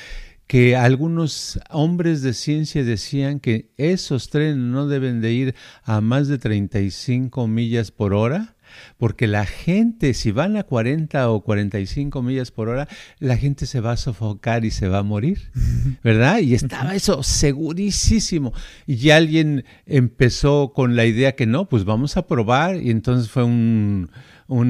que 0.53 0.77
algunos 0.77 1.59
hombres 1.71 2.21
de 2.21 2.35
ciencia 2.35 2.85
decían 2.85 3.41
que 3.41 3.71
esos 3.79 4.29
trenes 4.29 4.59
no 4.59 4.87
deben 4.87 5.23
de 5.23 5.33
ir 5.33 5.55
a 5.83 6.03
más 6.03 6.29
de 6.29 6.37
35 6.37 7.47
millas 7.47 7.91
por 7.91 8.13
hora, 8.13 8.52
porque 8.99 9.27
la 9.27 9.47
gente, 9.47 10.15
si 10.15 10.31
van 10.31 10.57
a 10.57 10.63
40 10.63 11.31
o 11.31 11.41
45 11.43 12.23
millas 12.23 12.51
por 12.51 12.69
hora, 12.69 12.89
la 13.19 13.37
gente 13.37 13.67
se 13.67 13.81
va 13.81 13.93
a 13.93 13.97
sofocar 13.97 14.65
y 14.65 14.71
se 14.71 14.89
va 14.89 14.99
a 14.99 15.03
morir, 15.03 15.51
¿verdad? 16.03 16.39
Y 16.41 16.55
estaba 16.55 16.95
eso 16.95 17.23
segurísimo. 17.23 18.53
Y 18.87 19.11
alguien 19.11 19.65
empezó 19.87 20.73
con 20.75 20.97
la 20.97 21.07
idea 21.07 21.33
que 21.33 21.47
no, 21.47 21.69
pues 21.69 21.85
vamos 21.85 22.17
a 22.17 22.27
probar, 22.27 22.77
y 22.77 22.91
entonces 22.91 23.31
fue 23.31 23.45
un 23.45 24.11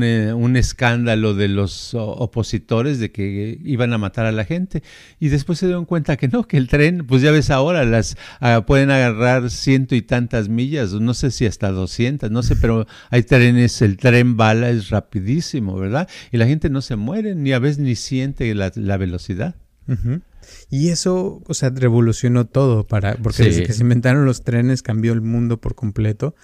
eh, 0.02 0.32
un, 0.32 0.56
escándalo 0.56 1.34
de 1.34 1.48
los 1.48 1.94
opositores 1.94 2.98
de 3.00 3.10
que 3.10 3.58
iban 3.64 3.92
a 3.92 3.98
matar 3.98 4.26
a 4.26 4.32
la 4.32 4.44
gente 4.44 4.82
y 5.18 5.28
después 5.28 5.58
se 5.58 5.66
dieron 5.66 5.86
cuenta 5.86 6.16
que 6.16 6.28
no, 6.28 6.44
que 6.44 6.56
el 6.56 6.68
tren, 6.68 7.04
pues 7.06 7.22
ya 7.22 7.30
ves 7.32 7.50
ahora, 7.50 7.84
las 7.84 8.16
ah, 8.40 8.64
pueden 8.66 8.90
agarrar 8.90 9.50
ciento 9.50 9.94
y 9.94 10.02
tantas 10.02 10.48
millas, 10.48 10.92
no 10.92 11.14
sé 11.14 11.30
si 11.30 11.46
hasta 11.46 11.70
200, 11.70 12.30
no 12.30 12.42
sé, 12.42 12.56
pero 12.56 12.86
hay 13.10 13.22
trenes, 13.24 13.82
el 13.82 13.96
tren 13.96 14.36
bala 14.36 14.70
es 14.70 14.90
rapidísimo, 14.90 15.76
¿verdad? 15.76 16.08
Y 16.30 16.36
la 16.36 16.46
gente 16.46 16.70
no 16.70 16.80
se 16.80 16.96
muere, 16.96 17.34
ni 17.34 17.52
a 17.52 17.58
veces 17.58 17.78
ni 17.78 17.96
siente 17.96 18.54
la, 18.54 18.96
velocidad. 18.96 19.56
Y 20.70 20.88
eso, 20.88 21.42
o 21.46 21.54
sea, 21.54 21.70
revolucionó 21.70 22.46
todo 22.46 22.86
para, 22.86 23.16
porque 23.16 23.44
desde 23.44 23.64
que 23.64 23.72
se 23.72 23.82
inventaron 23.82 24.24
los 24.24 24.42
trenes 24.42 24.82
cambió 24.82 25.12
el 25.12 25.20
mundo 25.20 25.60
por 25.60 25.74
completo. 25.74 26.34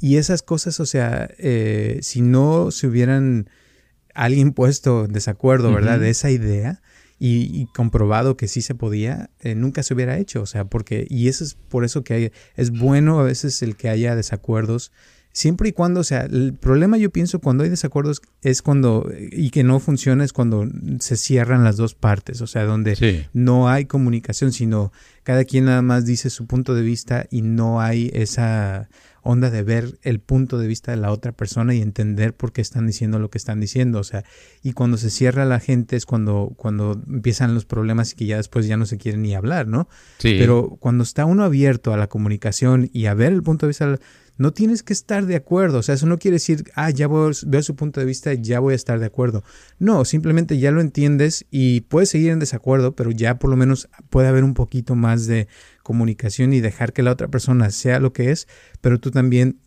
Y, 0.00 0.16
esas 0.16 0.42
cosas, 0.42 0.80
o 0.80 0.86
sea, 0.86 1.28
eh, 1.38 1.98
si 2.02 2.22
no 2.22 2.70
se 2.70 2.86
hubieran 2.86 3.50
alguien 4.14 4.52
puesto 4.52 5.04
en 5.04 5.12
desacuerdo, 5.12 5.72
¿verdad? 5.72 6.00
De 6.00 6.10
esa 6.10 6.30
idea 6.30 6.80
y, 7.18 7.66
comprobado 7.74 8.36
que 8.38 8.48
sí 8.48 8.62
se 8.62 8.74
podía, 8.74 9.30
eh, 9.40 9.54
nunca 9.54 9.82
se 9.82 9.92
hubiera 9.92 10.16
hecho, 10.16 10.40
o 10.40 10.46
sea, 10.46 10.64
porque, 10.64 11.06
y 11.10 11.28
eso 11.28 11.44
es 11.44 11.54
por 11.54 11.84
eso 11.84 12.02
que 12.02 12.14
hay, 12.14 12.32
es 12.56 12.70
bueno 12.70 13.20
a 13.20 13.24
veces 13.24 13.60
el 13.62 13.76
que 13.76 13.90
haya 13.90 14.16
desacuerdos 14.16 14.90
siempre 15.32 15.68
y 15.68 15.72
cuando, 15.72 16.00
o 16.00 16.04
sea, 16.04 16.22
el 16.22 16.54
problema 16.54 16.96
yo 16.98 17.10
pienso 17.10 17.38
cuando 17.38 17.64
hay 17.64 17.70
desacuerdos 17.70 18.20
es 18.42 18.62
cuando, 18.62 19.10
y 19.18 19.50
que 19.50 19.62
no 19.62 19.78
funciona, 19.80 20.24
es 20.24 20.32
cuando 20.32 20.66
se 20.98 21.16
cierran 21.16 21.64
las 21.64 21.76
dos 21.76 21.94
partes, 21.94 22.40
o 22.40 22.46
sea, 22.46 22.64
donde 22.64 23.28
no 23.32 23.68
hay 23.68 23.84
comunicación, 23.84 24.52
sino 24.52 24.92
cada 25.22 25.44
quien 25.44 25.66
nada 25.66 25.82
más 25.82 26.04
dice 26.04 26.30
su 26.30 26.46
punto 26.46 26.74
de 26.74 26.82
vista 26.82 27.26
y 27.30 27.42
no 27.42 27.80
hay 27.80 28.10
esa 28.14 28.88
onda 29.22 29.50
de 29.50 29.62
ver 29.62 29.98
el 30.02 30.18
punto 30.20 30.58
de 30.58 30.66
vista 30.66 30.92
de 30.92 30.96
la 30.96 31.12
otra 31.12 31.32
persona 31.32 31.74
y 31.74 31.82
entender 31.82 32.34
por 32.34 32.52
qué 32.52 32.62
están 32.62 32.86
diciendo 32.86 33.18
lo 33.18 33.30
que 33.30 33.38
están 33.38 33.60
diciendo. 33.60 33.98
O 33.98 34.04
sea, 34.04 34.24
y 34.62 34.72
cuando 34.72 34.96
se 34.96 35.10
cierra 35.10 35.44
la 35.44 35.60
gente 35.60 35.96
es 35.96 36.06
cuando, 36.06 36.54
cuando 36.56 37.00
empiezan 37.06 37.54
los 37.54 37.66
problemas 37.66 38.12
y 38.12 38.16
que 38.16 38.26
ya 38.26 38.38
después 38.38 38.66
ya 38.66 38.76
no 38.76 38.86
se 38.86 38.96
quiere 38.98 39.18
ni 39.18 39.34
hablar, 39.34 39.66
¿no? 39.66 39.88
Sí. 40.18 40.36
Pero 40.38 40.76
cuando 40.80 41.04
está 41.04 41.26
uno 41.26 41.44
abierto 41.44 41.92
a 41.92 41.96
la 41.96 42.08
comunicación 42.08 42.88
y 42.92 43.06
a 43.06 43.14
ver 43.14 43.32
el 43.32 43.42
punto 43.42 43.66
de 43.66 43.70
vista 43.70 43.98
no 44.40 44.54
tienes 44.54 44.82
que 44.82 44.94
estar 44.94 45.26
de 45.26 45.36
acuerdo. 45.36 45.80
O 45.80 45.82
sea, 45.82 45.96
eso 45.96 46.06
no 46.06 46.18
quiere 46.18 46.36
decir, 46.36 46.64
ah, 46.74 46.88
ya 46.88 47.08
veo 47.08 47.62
su 47.62 47.76
punto 47.76 48.00
de 48.00 48.06
vista 48.06 48.32
ya 48.32 48.58
voy 48.58 48.72
a 48.72 48.76
estar 48.76 48.98
de 48.98 49.04
acuerdo. 49.04 49.44
No, 49.78 50.06
simplemente 50.06 50.58
ya 50.58 50.70
lo 50.70 50.80
entiendes 50.80 51.44
y 51.50 51.82
puedes 51.82 52.08
seguir 52.08 52.30
en 52.30 52.38
desacuerdo, 52.38 52.96
pero 52.96 53.10
ya 53.10 53.38
por 53.38 53.50
lo 53.50 53.56
menos 53.56 53.90
puede 54.08 54.28
haber 54.28 54.44
un 54.44 54.54
poquito 54.54 54.94
más 54.94 55.26
de 55.26 55.46
comunicación 55.82 56.54
y 56.54 56.60
dejar 56.60 56.94
que 56.94 57.02
la 57.02 57.10
otra 57.10 57.28
persona 57.28 57.70
sea 57.70 58.00
lo 58.00 58.14
que 58.14 58.30
es, 58.30 58.48
pero 58.80 58.98
tú 58.98 59.10
también 59.10 59.58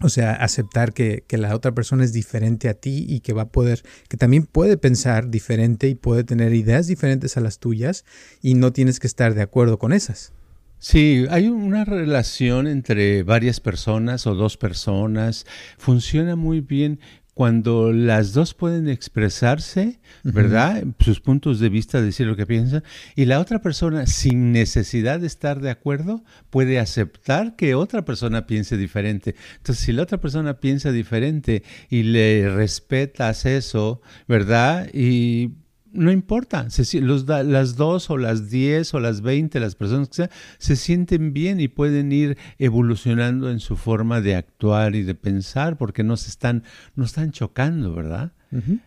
o 0.00 0.08
sea, 0.08 0.32
aceptar 0.32 0.94
que, 0.94 1.24
que, 1.26 1.36
la 1.36 1.54
otra 1.54 1.72
persona 1.72 2.02
es 2.02 2.14
diferente 2.14 2.70
a 2.70 2.74
ti 2.74 3.04
y 3.08 3.20
que 3.20 3.34
va 3.34 3.42
a 3.42 3.48
poder, 3.48 3.82
que 4.08 4.16
también 4.16 4.44
puede 4.44 4.78
pensar 4.78 5.28
diferente 5.28 5.88
y 5.88 5.94
puede 5.94 6.24
tener 6.24 6.54
ideas 6.54 6.86
diferentes 6.86 7.36
a 7.36 7.40
las 7.40 7.58
tuyas 7.58 8.06
y 8.40 8.54
no 8.54 8.72
tienes 8.72 8.98
que 8.98 9.06
estar 9.06 9.34
de 9.34 9.42
acuerdo 9.42 9.78
con 9.78 9.92
esas. 9.92 10.32
Sí, 10.78 11.24
hay 11.30 11.48
una 11.48 11.84
relación 11.84 12.66
entre 12.66 13.22
varias 13.22 13.60
personas 13.60 14.26
o 14.26 14.34
dos 14.34 14.56
personas. 14.56 15.46
Funciona 15.78 16.36
muy 16.36 16.60
bien 16.60 17.00
cuando 17.36 17.92
las 17.92 18.32
dos 18.32 18.54
pueden 18.54 18.88
expresarse, 18.88 20.00
¿verdad? 20.22 20.84
Sus 21.00 21.20
puntos 21.20 21.60
de 21.60 21.68
vista, 21.68 22.00
decir 22.00 22.26
lo 22.26 22.34
que 22.34 22.46
piensan, 22.46 22.82
y 23.14 23.26
la 23.26 23.40
otra 23.40 23.60
persona, 23.60 24.06
sin 24.06 24.52
necesidad 24.52 25.20
de 25.20 25.26
estar 25.26 25.60
de 25.60 25.68
acuerdo, 25.68 26.24
puede 26.48 26.78
aceptar 26.78 27.54
que 27.54 27.74
otra 27.74 28.06
persona 28.06 28.46
piense 28.46 28.78
diferente. 28.78 29.34
Entonces, 29.58 29.84
si 29.84 29.92
la 29.92 30.04
otra 30.04 30.18
persona 30.18 30.60
piensa 30.60 30.92
diferente 30.92 31.62
y 31.90 32.04
le 32.04 32.48
respetas 32.48 33.44
eso, 33.44 34.00
¿verdad? 34.26 34.88
Y 34.94 35.50
no 35.96 36.12
importa, 36.12 36.68
los, 37.00 37.26
las 37.26 37.76
dos 37.76 38.10
o 38.10 38.18
las 38.18 38.50
diez 38.50 38.94
o 38.94 39.00
las 39.00 39.20
veinte, 39.20 39.60
las 39.60 39.74
personas 39.74 40.08
que 40.08 40.14
sean, 40.14 40.30
se 40.58 40.76
sienten 40.76 41.32
bien 41.32 41.60
y 41.60 41.68
pueden 41.68 42.12
ir 42.12 42.38
evolucionando 42.58 43.50
en 43.50 43.60
su 43.60 43.76
forma 43.76 44.20
de 44.20 44.36
actuar 44.36 44.94
y 44.94 45.02
de 45.02 45.14
pensar 45.14 45.76
porque 45.76 46.04
no 46.04 46.16
se 46.16 46.30
están, 46.30 46.62
no 46.94 47.04
están 47.04 47.32
chocando, 47.32 47.94
¿verdad? 47.94 48.32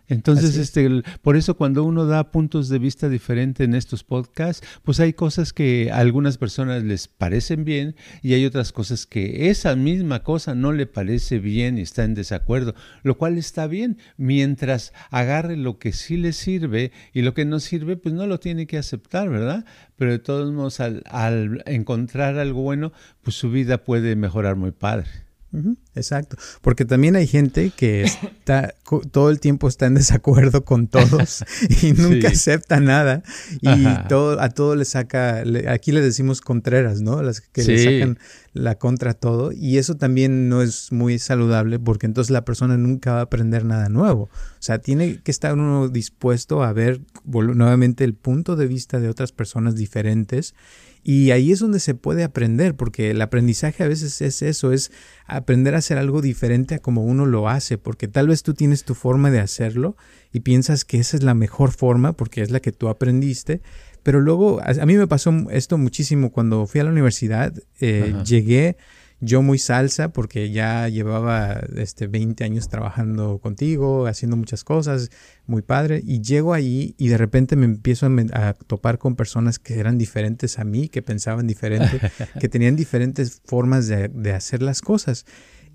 Entonces, 0.08 0.56
este, 0.56 1.02
por 1.22 1.36
eso 1.36 1.56
cuando 1.56 1.84
uno 1.84 2.06
da 2.06 2.30
puntos 2.30 2.68
de 2.68 2.78
vista 2.78 3.08
diferentes 3.08 3.64
en 3.64 3.74
estos 3.74 4.04
podcasts, 4.04 4.66
pues 4.82 5.00
hay 5.00 5.12
cosas 5.12 5.52
que 5.52 5.90
a 5.92 5.98
algunas 5.98 6.38
personas 6.38 6.82
les 6.82 7.08
parecen 7.08 7.64
bien 7.64 7.94
y 8.22 8.34
hay 8.34 8.44
otras 8.46 8.72
cosas 8.72 9.06
que 9.06 9.50
esa 9.50 9.76
misma 9.76 10.22
cosa 10.22 10.54
no 10.54 10.72
le 10.72 10.86
parece 10.86 11.38
bien 11.38 11.78
y 11.78 11.82
está 11.82 12.04
en 12.04 12.14
desacuerdo, 12.14 12.74
lo 13.02 13.18
cual 13.18 13.38
está 13.38 13.66
bien, 13.66 13.98
mientras 14.16 14.92
agarre 15.10 15.56
lo 15.56 15.78
que 15.78 15.92
sí 15.92 16.16
le 16.16 16.32
sirve 16.32 16.92
y 17.12 17.22
lo 17.22 17.34
que 17.34 17.44
no 17.44 17.60
sirve, 17.60 17.96
pues 17.96 18.14
no 18.14 18.26
lo 18.26 18.40
tiene 18.40 18.66
que 18.66 18.78
aceptar, 18.78 19.28
¿verdad? 19.28 19.64
Pero 19.96 20.12
de 20.12 20.18
todos 20.18 20.52
modos, 20.52 20.80
al, 20.80 21.02
al 21.06 21.62
encontrar 21.66 22.38
algo 22.38 22.62
bueno, 22.62 22.92
pues 23.22 23.36
su 23.36 23.50
vida 23.50 23.84
puede 23.84 24.16
mejorar 24.16 24.56
muy 24.56 24.72
padre 24.72 25.29
exacto, 25.94 26.36
porque 26.60 26.84
también 26.84 27.16
hay 27.16 27.26
gente 27.26 27.72
que 27.76 28.02
está 28.02 28.74
todo 29.12 29.30
el 29.30 29.40
tiempo 29.40 29.68
está 29.68 29.86
en 29.86 29.94
desacuerdo 29.94 30.64
con 30.64 30.88
todos 30.88 31.44
y 31.82 31.92
nunca 31.92 32.28
acepta 32.28 32.80
nada. 32.80 33.22
Y 33.60 33.86
todo 34.08 34.40
a 34.40 34.48
todo 34.50 34.74
le 34.74 34.84
saca, 34.84 35.44
aquí 35.68 35.92
le 35.92 36.00
decimos 36.00 36.40
contreras, 36.40 37.00
¿no? 37.00 37.22
Las 37.22 37.40
que 37.40 37.64
le 37.64 37.78
sacan 37.78 38.18
la 38.52 38.76
contra 38.76 39.14
todo. 39.14 39.52
Y 39.52 39.78
eso 39.78 39.96
también 39.96 40.48
no 40.48 40.62
es 40.62 40.92
muy 40.92 41.18
saludable 41.18 41.78
porque 41.78 42.06
entonces 42.06 42.30
la 42.30 42.44
persona 42.44 42.76
nunca 42.76 43.12
va 43.12 43.18
a 43.20 43.22
aprender 43.22 43.64
nada 43.64 43.88
nuevo. 43.88 44.24
O 44.24 44.62
sea, 44.62 44.78
tiene 44.78 45.20
que 45.22 45.30
estar 45.30 45.54
uno 45.54 45.88
dispuesto 45.88 46.62
a 46.62 46.72
ver 46.72 47.00
nuevamente 47.24 48.04
el 48.04 48.14
punto 48.14 48.56
de 48.56 48.66
vista 48.66 48.98
de 48.98 49.08
otras 49.08 49.32
personas 49.32 49.76
diferentes 49.76 50.54
y 51.02 51.30
ahí 51.30 51.52
es 51.52 51.60
donde 51.60 51.80
se 51.80 51.94
puede 51.94 52.24
aprender, 52.24 52.74
porque 52.74 53.10
el 53.10 53.22
aprendizaje 53.22 53.82
a 53.82 53.88
veces 53.88 54.20
es 54.20 54.42
eso, 54.42 54.72
es 54.72 54.92
aprender 55.26 55.74
a 55.74 55.78
hacer 55.78 55.98
algo 55.98 56.20
diferente 56.20 56.74
a 56.74 56.78
como 56.78 57.04
uno 57.04 57.24
lo 57.26 57.48
hace, 57.48 57.78
porque 57.78 58.08
tal 58.08 58.28
vez 58.28 58.42
tú 58.42 58.54
tienes 58.54 58.84
tu 58.84 58.94
forma 58.94 59.30
de 59.30 59.40
hacerlo 59.40 59.96
y 60.32 60.40
piensas 60.40 60.84
que 60.84 60.98
esa 60.98 61.16
es 61.16 61.22
la 61.22 61.34
mejor 61.34 61.72
forma 61.72 62.12
porque 62.12 62.42
es 62.42 62.50
la 62.50 62.60
que 62.60 62.72
tú 62.72 62.88
aprendiste, 62.88 63.62
Pero 64.02 64.20
luego, 64.20 64.60
a, 64.62 64.86
mí 64.86 64.96
me 64.96 65.06
pasó 65.06 65.32
esto 65.50 65.76
muchísimo 65.76 66.32
cuando 66.32 66.66
fui 66.66 66.80
a 66.80 66.84
la 66.84 66.90
universidad, 66.90 67.52
eh, 67.80 68.14
llegué 68.24 68.76
yo 69.20 69.42
muy 69.42 69.58
salsa 69.58 70.12
porque 70.12 70.50
ya 70.50 70.88
llevaba 70.88 71.60
este 71.76 72.06
20 72.06 72.42
años 72.42 72.68
trabajando 72.68 73.38
contigo, 73.38 74.06
haciendo 74.06 74.36
muchas 74.36 74.64
cosas, 74.64 75.10
muy 75.46 75.62
padre, 75.62 76.02
y 76.04 76.22
llego 76.22 76.54
ahí 76.54 76.94
y 76.98 77.08
de 77.08 77.18
repente 77.18 77.54
me 77.56 77.66
empiezo 77.66 78.08
a, 78.32 78.54
topar 78.54 78.98
con 78.98 79.16
personas 79.16 79.58
que 79.58 79.78
eran 79.78 79.98
diferentes 79.98 80.58
a 80.58 80.64
mí, 80.64 80.88
que 80.88 81.02
pensaban 81.02 81.46
diferente, 81.46 82.00
que 82.40 82.48
tenían 82.48 82.76
diferentes 82.76 83.42
formas 83.44 83.86
de, 83.88 84.08
de 84.08 84.32
hacer 84.32 84.62
las 84.62 84.80
cosas. 84.80 85.26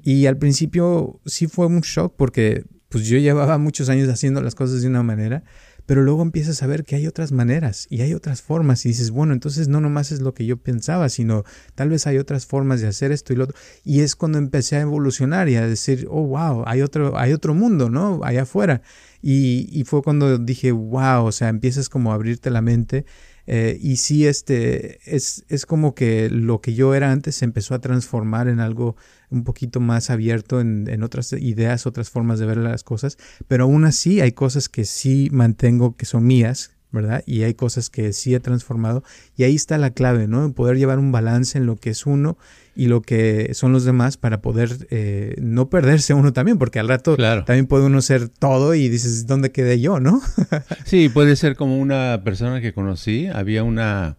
Y 0.01 0.25
al 0.25 0.37
principio 0.37 1.19
sí 1.25 1.47
fue 1.47 1.67
un 1.67 1.81
shock 1.81 2.15
porque 2.15 2.65
pues 2.89 3.07
yo 3.07 3.17
llevaba 3.17 3.57
muchos 3.57 3.89
años 3.89 4.09
haciendo 4.09 4.41
las 4.41 4.55
cosas 4.55 4.81
de 4.81 4.87
una 4.87 5.03
manera 5.03 5.43
pero 5.85 6.01
luego 6.01 6.21
empiezas 6.21 6.63
a 6.63 6.67
ver 6.67 6.83
que 6.83 6.95
hay 6.95 7.07
otras 7.07 7.31
maneras 7.31 7.87
y 7.89 8.01
hay 8.01 8.13
otras 8.13 8.41
formas 8.41 8.85
y 8.85 8.89
dices, 8.89 9.11
bueno, 9.11 9.33
entonces 9.33 9.67
no 9.67 9.81
nomás 9.81 10.11
es 10.11 10.21
lo 10.21 10.33
que 10.33 10.45
yo 10.45 10.57
pensaba, 10.57 11.09
sino 11.09 11.43
tal 11.75 11.89
vez 11.89 12.07
hay 12.07 12.17
otras 12.17 12.45
formas 12.45 12.81
de 12.81 12.87
hacer 12.87 13.11
esto 13.11 13.33
y 13.33 13.35
lo 13.35 13.45
otro. 13.45 13.55
Y 13.83 14.01
es 14.01 14.15
cuando 14.15 14.37
empecé 14.37 14.77
a 14.77 14.81
evolucionar 14.81 15.49
y 15.49 15.55
a 15.55 15.67
decir, 15.67 16.07
oh, 16.09 16.23
wow, 16.23 16.63
hay 16.65 16.81
otro, 16.81 17.17
hay 17.17 17.33
otro 17.33 17.53
mundo, 17.53 17.89
¿no? 17.89 18.21
Allá 18.23 18.43
afuera. 18.43 18.81
Y, 19.21 19.69
y 19.71 19.83
fue 19.83 20.01
cuando 20.01 20.37
dije, 20.37 20.71
wow, 20.71 21.25
o 21.25 21.31
sea, 21.31 21.49
empiezas 21.49 21.89
como 21.89 22.11
a 22.11 22.15
abrirte 22.15 22.49
la 22.49 22.61
mente 22.61 23.05
eh, 23.47 23.77
y 23.79 23.97
sí, 23.97 24.25
este, 24.25 24.99
es, 25.05 25.45
es, 25.49 25.65
como 25.65 25.93
que 25.93 26.29
lo 26.29 26.61
que 26.61 26.73
yo 26.73 26.95
era 26.95 27.11
antes 27.11 27.35
se 27.35 27.45
empezó 27.45 27.75
a 27.75 27.79
transformar 27.79 28.47
en 28.47 28.59
algo 28.59 28.95
un 29.29 29.43
poquito 29.43 29.79
más 29.79 30.09
abierto 30.09 30.61
en, 30.61 30.87
en, 30.89 31.03
otras 31.03 31.33
ideas, 31.33 31.85
otras 31.85 32.09
formas 32.09 32.39
de 32.39 32.47
ver 32.47 32.57
las 32.57 32.83
cosas, 32.83 33.17
pero 33.47 33.65
aún 33.65 33.85
así 33.85 34.21
hay 34.21 34.31
cosas 34.31 34.69
que 34.69 34.85
sí 34.85 35.29
mantengo 35.31 35.95
que 35.95 36.05
son 36.05 36.25
mías, 36.25 36.74
¿verdad? 36.95 37.23
Y 37.27 37.43
hay 37.43 37.53
cosas 37.53 37.91
que 37.91 38.11
sí 38.13 38.33
he 38.33 38.39
transformado 38.39 39.03
y 39.37 39.43
ahí 39.43 39.55
está 39.55 39.77
la 39.77 39.91
clave, 39.91 40.27
¿no? 40.27 40.43
En 40.43 40.53
poder 40.53 40.77
llevar 40.77 40.97
un 40.97 41.11
balance 41.11 41.59
en 41.59 41.67
lo 41.67 41.75
que 41.75 41.91
es 41.91 42.07
uno 42.07 42.37
y 42.75 42.87
lo 42.87 43.01
que 43.01 43.53
son 43.53 43.71
los 43.71 43.85
demás 43.85 44.17
para 44.17 44.41
poder 44.41 44.87
eh, 44.89 45.35
no 45.39 45.69
perderse 45.69 46.13
uno 46.13 46.33
también, 46.33 46.57
porque 46.57 46.79
al 46.79 46.87
rato 46.87 47.15
también 47.15 47.67
puede 47.67 47.85
uno 47.85 48.01
ser 48.01 48.29
todo 48.29 48.73
y 48.73 48.89
dices, 48.89 49.27
¿dónde 49.27 49.51
quedé 49.51 49.79
yo, 49.79 49.99
no? 49.99 50.21
sí, 50.85 51.09
puede 51.09 51.35
ser 51.35 51.55
como 51.55 51.77
una 51.77 52.21
persona 52.23 52.61
que 52.61 52.73
conocí, 52.73 53.27
había 53.27 53.63
una 53.63 54.17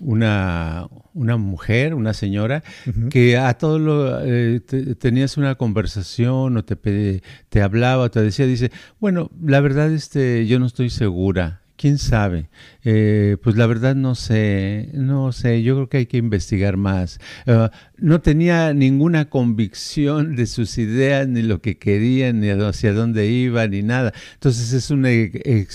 una, 0.00 0.88
una 1.14 1.36
mujer, 1.36 1.94
una 1.94 2.12
señora, 2.12 2.62
que 3.10 3.36
a 3.36 3.54
todo 3.54 3.78
lo 3.78 4.20
eh, 4.22 4.60
tenías 4.98 5.36
una 5.36 5.54
conversación 5.54 6.56
o 6.56 6.64
te, 6.64 7.22
te 7.48 7.62
hablaba, 7.62 8.08
te 8.10 8.20
decía, 8.20 8.46
dice, 8.46 8.70
bueno, 9.00 9.30
la 9.42 9.60
verdad 9.60 9.92
este, 9.92 10.46
yo 10.46 10.58
no 10.58 10.66
estoy 10.66 10.90
segura 10.90 11.62
quién 11.86 11.98
sabe. 11.98 12.48
Eh, 12.84 13.36
pues 13.44 13.54
la 13.54 13.66
verdad 13.66 13.94
no 13.94 14.16
sé, 14.16 14.90
no 14.92 15.30
sé, 15.30 15.62
yo 15.62 15.76
creo 15.76 15.88
que 15.88 15.96
hay 15.98 16.06
que 16.06 16.16
investigar 16.16 16.76
más. 16.76 17.20
Ah, 17.46 17.70
no 17.96 18.20
tenía 18.20 18.74
ninguna 18.74 19.30
convicción 19.30 20.34
de 20.34 20.46
sus 20.46 20.78
ideas, 20.78 21.28
ni 21.28 21.42
lo 21.42 21.60
que 21.62 21.78
querían, 21.78 22.40
ni 22.40 22.50
hacia 22.50 22.92
dónde 22.92 23.28
iban, 23.28 23.70
ni 23.70 23.82
nada. 23.84 24.12
Entonces 24.34 24.72
es 24.72 24.90
un, 24.90 25.04
eh, 25.06 25.68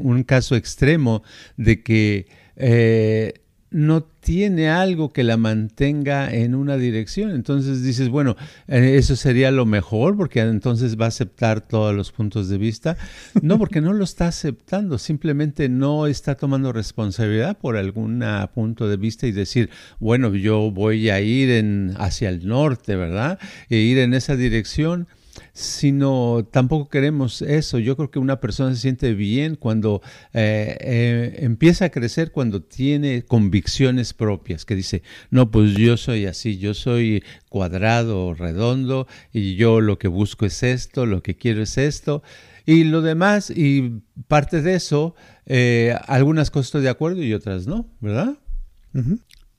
un 0.00 0.22
caso 0.24 0.54
extremo 0.54 1.22
de 1.56 1.82
que 1.82 2.26
eh, 2.56 3.32
no 3.74 4.04
tiene 4.04 4.68
algo 4.70 5.12
que 5.12 5.24
la 5.24 5.36
mantenga 5.36 6.32
en 6.32 6.54
una 6.54 6.76
dirección. 6.76 7.32
Entonces 7.32 7.82
dices, 7.82 8.08
bueno, 8.08 8.36
eh, 8.68 8.94
eso 8.96 9.16
sería 9.16 9.50
lo 9.50 9.66
mejor 9.66 10.16
porque 10.16 10.40
entonces 10.40 10.96
va 10.98 11.06
a 11.06 11.08
aceptar 11.08 11.60
todos 11.60 11.92
los 11.92 12.12
puntos 12.12 12.48
de 12.48 12.56
vista. 12.56 12.96
No, 13.42 13.58
porque 13.58 13.80
no 13.80 13.92
lo 13.92 14.04
está 14.04 14.28
aceptando, 14.28 14.96
simplemente 14.96 15.68
no 15.68 16.06
está 16.06 16.36
tomando 16.36 16.72
responsabilidad 16.72 17.58
por 17.58 17.76
algún 17.76 18.24
punto 18.54 18.88
de 18.88 18.96
vista 18.96 19.26
y 19.26 19.32
decir, 19.32 19.70
bueno, 19.98 20.32
yo 20.36 20.70
voy 20.70 21.10
a 21.10 21.20
ir 21.20 21.50
en, 21.50 21.94
hacia 21.98 22.28
el 22.28 22.46
norte, 22.46 22.94
¿verdad? 22.94 23.40
E 23.68 23.78
ir 23.78 23.98
en 23.98 24.14
esa 24.14 24.36
dirección 24.36 25.08
sino 25.54 26.46
tampoco 26.50 26.90
queremos 26.90 27.40
eso. 27.40 27.78
Yo 27.78 27.96
creo 27.96 28.10
que 28.10 28.18
una 28.18 28.40
persona 28.40 28.74
se 28.74 28.80
siente 28.82 29.14
bien 29.14 29.54
cuando 29.54 30.02
eh, 30.32 30.76
eh, 30.80 31.36
empieza 31.38 31.86
a 31.86 31.90
crecer, 31.90 32.32
cuando 32.32 32.60
tiene 32.60 33.22
convicciones 33.22 34.12
propias, 34.12 34.64
que 34.64 34.74
dice, 34.74 35.02
no, 35.30 35.52
pues 35.52 35.74
yo 35.74 35.96
soy 35.96 36.26
así, 36.26 36.58
yo 36.58 36.74
soy 36.74 37.22
cuadrado 37.48 38.26
o 38.26 38.34
redondo 38.34 39.06
y 39.32 39.54
yo 39.54 39.80
lo 39.80 39.96
que 39.96 40.08
busco 40.08 40.44
es 40.44 40.64
esto, 40.64 41.06
lo 41.06 41.22
que 41.22 41.36
quiero 41.36 41.62
es 41.62 41.78
esto. 41.78 42.24
Y 42.66 42.82
lo 42.82 43.00
demás, 43.00 43.50
y 43.50 44.02
parte 44.26 44.60
de 44.60 44.74
eso, 44.74 45.14
eh, 45.46 45.94
algunas 46.08 46.50
cosas 46.50 46.66
estoy 46.66 46.82
de 46.82 46.88
acuerdo 46.88 47.22
y 47.22 47.32
otras 47.32 47.68
no, 47.68 47.88
¿verdad? 48.00 48.38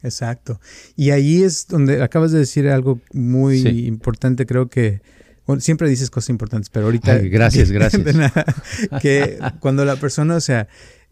Exacto. 0.03 0.59
Y 0.97 1.11
ahí 1.11 1.41
es 1.43 1.67
donde 1.67 2.03
acabas 2.03 2.33
de 2.33 2.39
decir 2.39 2.67
algo 2.67 2.99
muy 3.13 3.59
importante, 3.87 4.45
creo 4.45 4.67
que 4.69 5.01
siempre 5.59 5.89
dices 5.89 6.09
cosas 6.09 6.29
importantes, 6.29 6.69
pero 6.69 6.85
ahorita... 6.85 7.17
gracias, 7.19 7.71
gracias. 7.71 8.03
que 9.01 9.39
cuando 9.59 9.85
la 9.85 9.95
persona, 9.95 10.35
o 10.35 10.41
sea, 10.41 10.67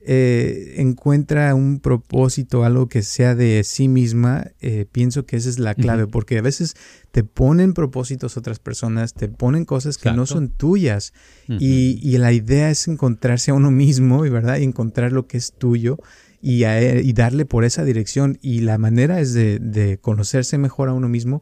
eh, 0.06 0.76
encuentra 0.80 1.56
un 1.56 1.80
propósito, 1.80 2.66
algo 2.66 2.90
que 2.90 3.04
sea 3.04 3.36
de 3.36 3.64
sí 3.64 3.88
misma, 3.88 4.48
eh, 4.60 4.86
pienso 4.92 5.26
que 5.26 5.38
esa 5.38 5.48
es 5.48 5.60
la 5.60 5.76
clave, 5.76 6.08
porque 6.08 6.38
a 6.38 6.42
veces 6.42 6.76
te 7.12 7.24
ponen 7.24 7.74
propósitos 7.74 8.36
otras 8.36 8.60
personas, 8.60 9.14
te 9.14 9.30
ponen 9.30 9.64
cosas 9.64 9.98
que 9.98 10.12
no 10.12 10.26
son 10.26 10.50
tuyas, 10.50 11.14
y, 11.48 12.00
y, 12.02 12.18
la 12.18 12.34
idea 12.34 12.70
es 12.70 12.90
encontrarse 12.90 13.52
a 13.52 13.54
uno 13.54 13.72
mismo, 13.72 14.22
¿verdad? 14.24 14.58
Y 14.58 14.64
encontrar 14.64 15.14
lo 15.14 15.28
que 15.28 15.38
es 15.38 15.54
tuyo. 15.54 15.98
Y, 16.46 16.66
y 16.66 17.14
darle 17.14 17.46
por 17.46 17.64
esa 17.64 17.86
dirección. 17.86 18.38
Y 18.42 18.60
la 18.60 18.78
manera 18.78 19.22
es 19.22 19.34
de, 19.34 19.60
de 19.60 19.98
conocerse 19.98 20.58
mejor 20.58 20.90
a 20.90 20.94
uno 20.94 21.08
mismo 21.08 21.42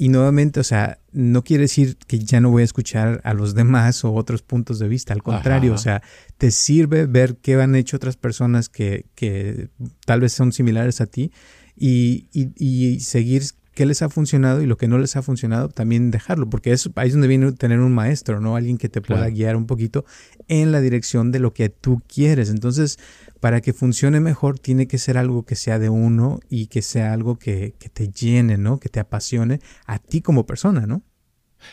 y 0.00 0.10
nuevamente, 0.10 0.60
o 0.60 0.64
sea, 0.64 1.00
no 1.10 1.42
quiere 1.42 1.62
decir 1.62 1.96
que 2.06 2.20
ya 2.20 2.40
no 2.40 2.50
voy 2.50 2.62
a 2.62 2.64
escuchar 2.64 3.20
a 3.24 3.34
los 3.34 3.56
demás 3.56 4.04
o 4.04 4.14
otros 4.14 4.42
puntos 4.42 4.78
de 4.78 4.86
vista. 4.86 5.12
Al 5.12 5.24
contrario, 5.24 5.74
o 5.74 5.78
sea, 5.78 6.02
te 6.36 6.52
sirve 6.52 7.06
ver 7.06 7.36
qué 7.42 7.60
han 7.60 7.74
hecho 7.74 7.96
otras 7.96 8.16
personas 8.16 8.68
que, 8.68 9.06
que 9.16 9.70
tal 10.06 10.20
vez 10.20 10.32
son 10.32 10.52
similares 10.52 11.00
a 11.00 11.06
ti 11.06 11.32
y, 11.76 12.28
y, 12.32 12.52
y, 12.56 13.00
seguir 13.00 13.42
qué 13.74 13.86
les 13.86 14.02
ha 14.02 14.08
funcionado 14.08 14.62
y 14.62 14.66
lo 14.66 14.76
que 14.76 14.86
no 14.86 14.98
les 14.98 15.16
ha 15.16 15.22
funcionado, 15.22 15.68
también 15.68 16.12
dejarlo, 16.12 16.48
porque 16.48 16.70
es 16.70 16.88
ahí 16.94 17.08
es 17.08 17.14
donde 17.14 17.28
viene 17.28 17.50
tener 17.52 17.80
un 17.80 17.92
maestro, 17.92 18.40
¿no? 18.40 18.54
Alguien 18.54 18.78
que 18.78 18.88
te 18.88 19.00
pueda 19.00 19.28
guiar 19.30 19.56
un 19.56 19.66
poquito 19.66 20.04
en 20.46 20.70
la 20.70 20.80
dirección 20.80 21.32
de 21.32 21.40
lo 21.40 21.52
que 21.54 21.68
tú 21.68 22.02
quieres. 22.06 22.50
Entonces, 22.50 22.98
para 23.40 23.60
que 23.60 23.72
funcione 23.72 24.20
mejor 24.20 24.58
tiene 24.58 24.86
que 24.86 24.98
ser 24.98 25.18
algo 25.18 25.44
que 25.44 25.56
sea 25.56 25.78
de 25.78 25.88
uno 25.88 26.40
y 26.48 26.66
que 26.66 26.82
sea 26.82 27.12
algo 27.12 27.38
que, 27.38 27.74
que 27.78 27.88
te 27.88 28.08
llene, 28.08 28.58
¿no? 28.58 28.78
Que 28.78 28.88
te 28.88 29.00
apasione 29.00 29.60
a 29.86 29.98
ti 29.98 30.20
como 30.20 30.46
persona, 30.46 30.86
¿no? 30.86 31.02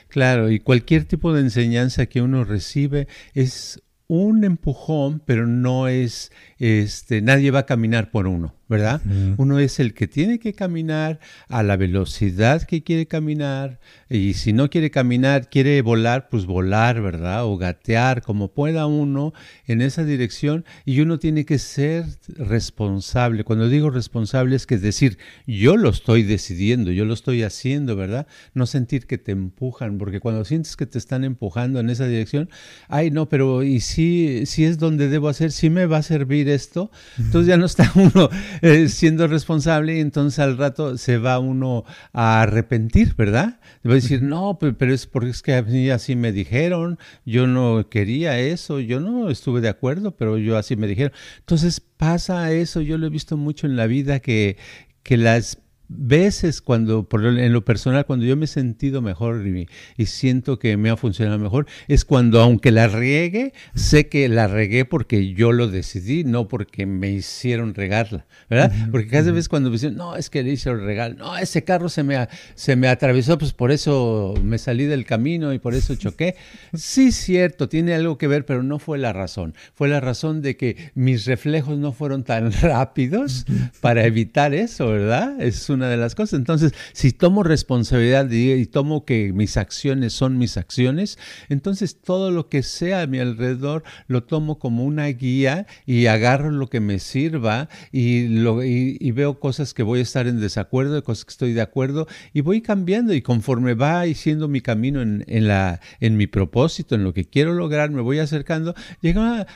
Claro, 0.07 0.49
y 0.49 0.59
cualquier 0.59 1.05
tipo 1.05 1.33
de 1.33 1.41
enseñanza 1.41 2.07
que 2.07 2.21
uno 2.21 2.43
recibe 2.43 3.07
es 3.33 3.81
un 4.07 4.43
empujón, 4.43 5.21
pero 5.25 5.47
no 5.47 5.87
es, 5.87 6.31
este, 6.57 7.21
nadie 7.21 7.51
va 7.51 7.59
a 7.59 7.65
caminar 7.65 8.11
por 8.11 8.27
uno. 8.27 8.55
¿verdad? 8.67 8.99
Uno 9.37 9.59
es 9.59 9.79
el 9.79 9.93
que 9.93 10.07
tiene 10.07 10.39
que 10.39 10.53
caminar 10.53 11.19
a 11.49 11.61
la 11.61 11.77
velocidad 11.77 12.63
que 12.63 12.81
quiere 12.81 13.05
caminar 13.05 13.79
y 14.09 14.33
si 14.33 14.53
no 14.53 14.71
quiere 14.71 14.89
caminar, 14.89 15.49
quiere 15.51 15.79
volar, 15.83 16.29
pues 16.29 16.47
volar, 16.47 16.99
¿verdad? 16.99 17.45
O 17.45 17.57
gatear 17.57 18.23
como 18.23 18.53
pueda 18.53 18.87
uno 18.87 19.33
en 19.67 19.83
esa 19.83 20.03
dirección 20.03 20.65
y 20.83 21.01
uno 21.01 21.19
tiene 21.19 21.45
que 21.45 21.59
ser 21.59 22.05
responsable. 22.27 23.43
Cuando 23.43 23.69
digo 23.69 23.91
responsable 23.91 24.55
es 24.55 24.65
que 24.65 24.75
es 24.75 24.81
decir, 24.81 25.19
yo 25.45 25.77
lo 25.77 25.89
estoy 25.89 26.23
decidiendo, 26.23 26.91
yo 26.91 27.05
lo 27.05 27.13
estoy 27.13 27.43
haciendo, 27.43 27.95
¿verdad? 27.95 28.25
No 28.55 28.65
sentir 28.65 29.05
que 29.05 29.19
te 29.19 29.31
empujan, 29.31 29.99
porque 29.99 30.19
cuando 30.19 30.43
sientes 30.43 30.75
que 30.75 30.87
te 30.87 30.97
están 30.97 31.23
empujando 31.23 31.79
en 31.79 31.91
esa 31.91 32.07
dirección, 32.07 32.49
ay, 32.87 33.11
no, 33.11 33.29
pero 33.29 33.61
¿y 33.61 33.79
si, 33.79 34.47
si 34.47 34.65
es 34.65 34.79
donde 34.79 35.07
debo 35.07 35.29
hacer? 35.29 35.51
¿Si 35.51 35.69
me 35.69 35.85
va 35.85 35.97
a 35.97 36.03
servir 36.03 36.44
esto? 36.53 36.91
Entonces 37.17 37.47
ya 37.47 37.57
no 37.57 37.65
está 37.65 37.91
uno 37.95 38.29
eh, 38.61 38.87
siendo 38.89 39.27
responsable 39.27 39.97
y 39.97 39.99
entonces 39.99 40.39
al 40.39 40.57
rato 40.57 40.97
se 40.97 41.17
va 41.17 41.39
uno 41.39 41.85
a 42.13 42.41
arrepentir, 42.41 43.15
¿verdad? 43.15 43.59
Va 43.85 43.91
a 43.91 43.95
decir, 43.95 44.21
no, 44.21 44.57
pero 44.59 44.93
es 44.93 45.07
porque 45.07 45.29
es 45.29 45.41
que 45.41 45.55
a 45.55 45.61
mí 45.61 45.89
así 45.89 46.15
me 46.15 46.31
dijeron, 46.31 46.99
yo 47.25 47.47
no 47.47 47.87
quería 47.89 48.39
eso, 48.39 48.79
yo 48.79 48.99
no 48.99 49.29
estuve 49.29 49.61
de 49.61 49.69
acuerdo, 49.69 50.15
pero 50.15 50.37
yo 50.37 50.57
así 50.57 50.75
me 50.75 50.87
dijeron. 50.87 51.13
Entonces 51.39 51.79
pasa 51.79 52.51
eso, 52.51 52.81
yo 52.81 52.97
lo 52.97 53.07
he 53.07 53.09
visto 53.09 53.37
mucho 53.37 53.67
en 53.67 53.75
la 53.75 53.87
vida 53.87 54.19
que, 54.19 54.57
que 55.03 55.17
las 55.17 55.57
veces 55.87 56.61
cuando, 56.61 57.07
por, 57.07 57.25
en 57.25 57.53
lo 57.53 57.65
personal, 57.65 58.05
cuando 58.05 58.25
yo 58.25 58.35
me 58.35 58.45
he 58.45 58.47
sentido 58.47 59.01
mejor 59.01 59.45
y, 59.45 59.67
y, 59.97 60.05
siento 60.05 60.59
que 60.59 60.77
me 60.77 60.89
ha 60.89 60.97
funcionado 60.97 61.39
mejor, 61.39 61.67
es 61.87 62.05
cuando 62.05 62.41
aunque 62.41 62.71
la 62.71 62.87
riegue, 62.87 63.53
sé 63.73 64.07
que 64.07 64.27
la 64.29 64.47
regué 64.47 64.85
porque 64.85 65.33
yo 65.33 65.51
lo 65.51 65.67
decidí, 65.67 66.23
no 66.23 66.47
porque 66.47 66.85
me 66.85 67.11
hicieron 67.11 67.73
regarla, 67.73 68.25
¿verdad? 68.49 68.71
porque 68.91 69.07
cada 69.07 69.31
vez 69.31 69.49
cuando 69.49 69.69
me 69.69 69.75
dicen, 69.75 69.95
no, 69.95 70.15
es 70.15 70.29
que 70.29 70.43
le 70.43 70.51
hice 70.51 70.69
el 70.69 70.81
regalo, 70.81 71.15
no, 71.15 71.37
ese 71.37 71.63
carro 71.63 71.89
se 71.89 72.03
me, 72.03 72.27
se 72.55 72.75
me 72.75 72.87
atravesó, 72.87 73.37
pues 73.37 73.53
por 73.53 73.71
eso 73.71 74.33
me 74.43 74.57
salí 74.57 74.85
del 74.85 75.05
camino 75.05 75.53
y 75.53 75.59
por 75.59 75.75
eso 75.75 75.95
choqué. 75.95 76.35
sí, 76.73 77.11
cierto, 77.11 77.69
tiene 77.69 77.93
algo 77.93 78.17
que 78.17 78.27
ver, 78.27 78.45
pero 78.45 78.63
no 78.63 78.79
fue 78.79 78.97
la 78.97 79.13
razón. 79.13 79.53
Fue 79.73 79.87
la 79.87 79.99
razón 79.99 80.41
de 80.41 80.57
que 80.57 80.91
mis 80.95 81.25
reflejos 81.25 81.77
no 81.77 81.91
fueron 81.91 82.23
tan 82.23 82.51
rápidos 82.61 83.45
para 83.81 84.05
evitar 84.05 84.53
eso, 84.53 84.87
¿verdad? 84.87 85.41
Es 85.41 85.69
una 85.75 85.87
de 85.89 85.97
las 85.97 86.15
cosas. 86.15 86.39
Entonces, 86.39 86.73
si 86.93 87.11
tomo 87.11 87.43
responsabilidad 87.43 88.29
y, 88.31 88.65
tomo 88.65 89.05
que 89.05 89.31
mis 89.31 89.57
acciones 89.57 90.13
son 90.13 90.39
mis 90.39 90.57
acciones, 90.57 91.19
entonces 91.49 92.01
todo 92.01 92.31
lo 92.31 92.49
que 92.49 92.63
sea 92.63 93.01
a 93.01 93.07
mi 93.07 93.19
alrededor 93.19 93.83
lo 94.07 94.23
tomo 94.23 94.57
como 94.57 94.83
una 94.83 95.05
guía 95.07 95.67
y 95.85 96.07
agarro 96.07 96.49
lo 96.49 96.67
que 96.67 96.79
me 96.79 96.97
sirva 96.97 97.69
y, 97.91 98.27
lo, 98.27 98.63
y, 98.63 99.11
veo 99.11 99.39
cosas 99.39 99.73
que 99.73 99.83
voy 99.83 99.99
a 99.99 100.01
estar 100.01 100.25
en 100.25 100.39
desacuerdo, 100.39 101.03
cosas 101.03 101.25
que 101.25 101.31
estoy 101.31 101.53
de 101.53 101.61
acuerdo 101.61 102.07
y 102.33 102.41
voy 102.41 102.61
cambiando 102.61 103.13
y 103.13 103.21
conforme 103.21 103.75
va 103.75 104.05
siendo 104.15 104.47
mi 104.47 104.61
camino 104.61 105.01
en, 105.01 106.17
mi 106.17 106.27
propósito, 106.27 106.95
en 106.95 107.03
lo 107.03 107.13
que 107.13 107.25
quiero 107.25 107.53
lograr, 107.53 107.91
me 107.91 108.01
voy 108.01 108.19
acercando, 108.19 108.73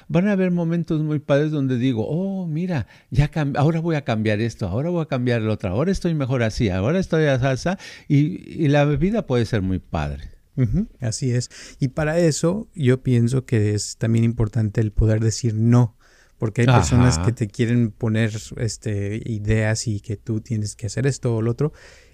van 0.08 0.28
a 0.28 0.32
haber 0.32 0.52
momentos 0.52 1.02
muy 1.02 1.20
padres 1.20 1.52
donde 1.52 1.78
digo, 1.78 2.06
oh, 2.08 2.46
mira, 2.48 2.88
ya 3.10 3.30
ahora 3.56 3.80
voy 3.80 3.96
a 3.96 4.04
cambiar 4.04 4.40
esto, 4.42 4.68
ahora 4.68 4.90
voy 4.90 5.02
a 5.02 5.06
cambiar 5.06 5.42
lo 5.42 5.54
otro, 5.54 5.70
ahora 5.70 5.92
estoy 5.92 6.09
mejor 6.16 6.44
así, 6.44 6.70
ahora 6.70 7.00
estoy 7.00 7.26
a 7.26 7.40
salsa 7.40 7.78
y, 8.08 8.68
la 8.68 8.86
bebida 8.86 9.26
puede 9.26 9.46
ser 9.46 9.62
muy 9.62 9.80
padre. 9.80 10.32
así 11.00 11.32
es. 11.32 11.50
Y 11.80 11.90
para 11.90 12.20
eso 12.20 12.70
yo 12.76 13.02
pienso 13.02 13.46
que 13.46 13.74
es 13.74 13.98
también 13.98 14.26
importante 14.26 14.82
el 14.82 14.92
poder 14.92 15.22
decir 15.22 15.56
no 15.56 15.96
porque 16.40 16.62
hay 16.62 16.68
personas 16.68 17.20
que 17.20 17.34
te 17.34 17.48
quieren 17.48 17.92
poner 17.92 18.32
este, 18.58 19.22
ideas 19.26 19.88
y 19.88 20.00
que 20.00 20.16
tú 20.16 20.40
tienes 20.40 20.78
que 20.78 20.88
hacer 20.88 21.06
esto 21.06 21.36
o 21.36 21.42
lo 21.42 21.52
otro. 21.52 21.74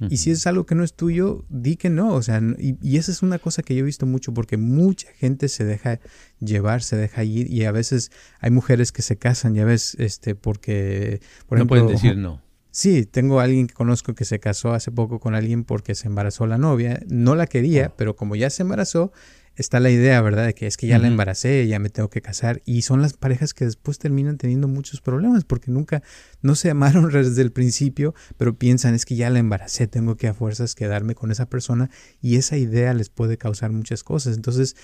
Y 0.09 0.17
si 0.17 0.31
es 0.31 0.47
algo 0.47 0.65
que 0.65 0.73
no 0.73 0.83
es 0.83 0.95
tuyo, 0.95 1.45
di 1.49 1.75
que 1.75 1.91
no. 1.91 2.13
O 2.15 2.23
sea, 2.23 2.41
y, 2.57 2.75
y, 2.81 2.97
esa 2.97 3.11
es 3.11 3.21
una 3.21 3.37
cosa 3.37 3.61
que 3.61 3.75
yo 3.75 3.81
he 3.81 3.85
visto 3.85 4.07
mucho 4.07 4.33
porque 4.33 4.57
mucha 4.57 5.09
gente 5.13 5.47
se 5.47 5.63
deja 5.63 5.99
llevar, 6.39 6.81
se 6.81 6.97
deja 6.97 7.23
ir 7.23 7.51
y 7.51 7.65
a 7.65 7.71
veces 7.71 8.11
hay 8.39 8.49
mujeres 8.49 8.91
que 8.91 9.03
se 9.03 9.15
casan, 9.15 9.53
ya 9.53 9.63
ves, 9.63 9.95
este, 9.99 10.33
porque... 10.33 11.21
Por 11.45 11.59
no 11.59 11.67
pueden 11.67 11.87
decir 11.87 12.17
no. 12.17 12.41
Sí, 12.75 13.05
tengo 13.05 13.39
a 13.39 13.43
alguien 13.43 13.67
que 13.67 13.73
conozco 13.73 14.15
que 14.15 14.25
se 14.25 14.41
casó 14.41 14.73
hace 14.73 14.91
poco 14.91 15.21
con 15.21 15.33
alguien 15.33 15.63
porque 15.63 15.95
se 15.95 16.09
embarazó 16.09 16.45
la 16.45 16.57
novia. 16.57 16.99
No 17.07 17.33
la 17.37 17.47
quería, 17.47 17.87
oh. 17.87 17.95
pero 17.95 18.17
como 18.17 18.35
ya 18.35 18.49
se 18.49 18.63
embarazó, 18.63 19.13
está 19.55 19.79
la 19.79 19.91
idea, 19.91 20.19
¿verdad? 20.19 20.47
De 20.47 20.55
que 20.55 20.67
es 20.67 20.75
que 20.75 20.87
ya 20.87 20.99
la 20.99 21.07
embaracé, 21.07 21.65
ya 21.69 21.79
me 21.79 21.89
tengo 21.89 22.09
que 22.09 22.21
casar. 22.21 22.61
Y 22.65 22.81
son 22.81 23.01
las 23.01 23.13
parejas 23.13 23.53
que 23.53 23.63
después 23.63 23.97
terminan 23.97 24.37
teniendo 24.37 24.67
muchos 24.67 24.99
problemas 24.99 25.45
porque 25.45 25.71
nunca, 25.71 26.03
no 26.41 26.53
se 26.55 26.69
amaron 26.69 27.09
desde 27.13 27.41
el 27.41 27.53
principio, 27.53 28.13
pero 28.35 28.57
piensan 28.57 28.93
es 28.93 29.05
que 29.05 29.15
ya 29.15 29.29
la 29.29 29.39
embaracé, 29.39 29.87
tengo 29.87 30.17
que 30.17 30.27
a 30.27 30.33
fuerzas 30.33 30.75
quedarme 30.75 31.15
con 31.15 31.31
esa 31.31 31.45
persona 31.45 31.89
y 32.21 32.35
esa 32.35 32.57
idea 32.57 32.93
les 32.93 33.07
puede 33.07 33.37
causar 33.37 33.71
muchas 33.71 34.03
cosas. 34.03 34.35
Entonces, 34.35 34.75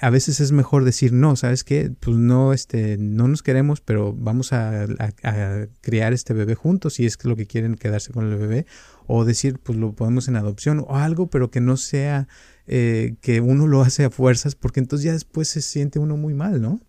a 0.00 0.10
veces 0.10 0.40
es 0.40 0.52
mejor 0.52 0.84
decir 0.84 1.12
no, 1.12 1.34
¿sabes 1.34 1.64
qué? 1.64 1.90
Pues 1.98 2.16
no, 2.16 2.52
este, 2.52 2.96
no 2.98 3.26
nos 3.26 3.42
queremos, 3.42 3.80
pero 3.80 4.12
vamos 4.12 4.52
a, 4.52 4.86
criar 5.80 6.12
este 6.12 6.34
bebé 6.34 6.54
juntos 6.54 6.94
si 6.94 7.06
es 7.06 7.22
lo 7.24 7.34
que 7.34 7.46
quieren 7.46 7.74
quedarse 7.74 8.12
con 8.12 8.30
el 8.30 8.36
bebé. 8.36 8.66
O 9.06 9.24
decir, 9.24 9.58
pues 9.58 9.78
lo 9.78 9.92
podemos 9.92 10.28
en 10.28 10.36
adopción 10.36 10.84
o 10.86 10.96
algo, 10.96 11.28
pero 11.28 11.50
que 11.50 11.60
no 11.60 11.76
sea 11.76 12.28
eh, 12.66 13.16
que 13.22 13.40
uno 13.40 13.66
lo 13.66 13.82
hace 13.82 14.04
a 14.04 14.10
fuerzas, 14.10 14.54
porque 14.54 14.80
entonces 14.80 15.04
ya 15.04 15.12
después 15.12 15.48
se 15.48 15.62
siente 15.62 15.98
uno 15.98 16.16
muy 16.16 16.34
mal, 16.34 16.60
¿no? 16.60 16.80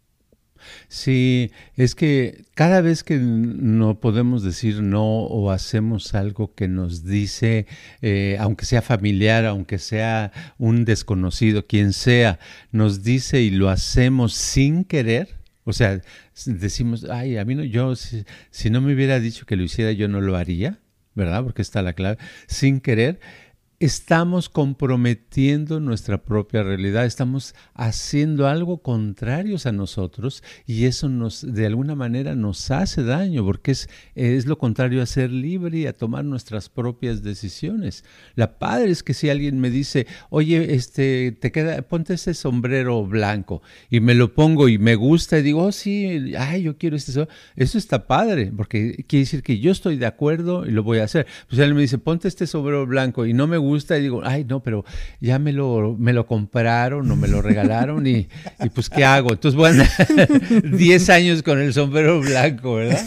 Sí, 0.87 1.51
es 1.75 1.95
que 1.95 2.45
cada 2.53 2.81
vez 2.81 3.03
que 3.03 3.17
no 3.17 3.99
podemos 3.99 4.43
decir 4.43 4.81
no 4.81 5.03
o 5.03 5.51
hacemos 5.51 6.13
algo 6.15 6.53
que 6.53 6.67
nos 6.67 7.03
dice, 7.03 7.67
eh, 8.01 8.37
aunque 8.39 8.65
sea 8.65 8.81
familiar, 8.81 9.45
aunque 9.45 9.77
sea 9.77 10.31
un 10.57 10.85
desconocido, 10.85 11.65
quien 11.65 11.93
sea, 11.93 12.39
nos 12.71 13.03
dice 13.03 13.41
y 13.41 13.49
lo 13.49 13.69
hacemos 13.69 14.33
sin 14.33 14.83
querer, 14.83 15.39
o 15.63 15.73
sea, 15.73 16.01
decimos, 16.45 17.05
ay, 17.09 17.37
a 17.37 17.45
mí 17.45 17.55
no, 17.55 17.63
yo, 17.63 17.95
si, 17.95 18.25
si 18.49 18.69
no 18.69 18.81
me 18.81 18.93
hubiera 18.93 19.19
dicho 19.19 19.45
que 19.45 19.55
lo 19.55 19.63
hiciera, 19.63 19.91
yo 19.91 20.07
no 20.07 20.21
lo 20.21 20.35
haría, 20.35 20.79
¿verdad? 21.15 21.43
Porque 21.43 21.61
está 21.61 21.81
la 21.81 21.93
clave, 21.93 22.17
sin 22.47 22.79
querer 22.79 23.19
estamos 23.79 24.49
comprometiendo 24.49 25.79
nuestra 25.79 26.21
propia 26.23 26.63
realidad, 26.63 27.05
estamos 27.05 27.55
haciendo 27.73 28.45
algo 28.45 28.79
contrario 28.79 29.55
a 29.63 29.71
nosotros 29.71 30.43
y 30.67 30.83
eso 30.83 31.07
nos 31.07 31.41
de 31.41 31.65
alguna 31.65 31.95
manera 31.95 32.35
nos 32.35 32.71
hace 32.71 33.03
daño 33.03 33.45
porque 33.45 33.71
es, 33.71 33.89
es 34.15 34.45
lo 34.47 34.57
contrario 34.57 35.01
a 35.01 35.05
ser 35.05 35.31
libre 35.31 35.77
y 35.79 35.85
a 35.87 35.93
tomar 35.93 36.25
nuestras 36.25 36.67
propias 36.67 37.23
decisiones. 37.23 38.03
La 38.35 38.59
padre 38.59 38.91
es 38.91 39.01
que 39.01 39.13
si 39.13 39.29
alguien 39.29 39.59
me 39.61 39.69
dice, 39.69 40.07
oye, 40.29 40.75
este, 40.75 41.31
te 41.31 41.53
queda, 41.53 41.81
ponte 41.81 42.15
ese 42.15 42.33
sombrero 42.33 43.05
blanco 43.05 43.61
y 43.89 44.01
me 44.01 44.13
lo 44.13 44.33
pongo 44.33 44.67
y 44.67 44.77
me 44.77 44.95
gusta 44.95 45.39
y 45.39 45.41
digo, 45.41 45.63
oh 45.63 45.71
sí, 45.71 46.33
ay, 46.37 46.63
yo 46.63 46.77
quiero 46.77 46.97
este 46.97 47.13
sombrero, 47.13 47.39
eso 47.55 47.77
está 47.77 48.07
padre 48.07 48.51
porque 48.55 49.05
quiere 49.07 49.23
decir 49.23 49.41
que 49.41 49.59
yo 49.59 49.71
estoy 49.71 49.95
de 49.95 50.05
acuerdo 50.05 50.65
y 50.65 50.71
lo 50.71 50.83
voy 50.83 50.99
a 50.99 51.05
hacer. 51.05 51.27
Pues 51.47 51.59
él 51.59 51.73
me 51.73 51.81
dice, 51.81 51.97
ponte 51.97 52.27
este 52.27 52.45
sombrero 52.45 52.85
blanco 52.85 53.25
y 53.25 53.31
no 53.31 53.47
me 53.47 53.57
gusta 53.57 53.68
gusta 53.69 53.97
y 53.97 54.01
digo, 54.01 54.21
ay, 54.23 54.45
no, 54.45 54.61
pero 54.61 54.83
ya 55.21 55.39
me 55.39 55.53
lo, 55.53 55.95
me 55.97 56.13
lo 56.13 56.25
compraron 56.25 57.09
o 57.09 57.15
me 57.15 57.27
lo 57.27 57.41
regalaron 57.41 58.05
y, 58.07 58.27
y 58.63 58.69
pues, 58.73 58.89
¿qué 58.89 59.05
hago? 59.05 59.31
Entonces, 59.31 59.57
bueno, 59.57 59.83
10 60.63 61.09
años 61.09 61.43
con 61.43 61.59
el 61.59 61.73
sombrero 61.73 62.19
blanco, 62.19 62.75
¿verdad? 62.75 63.05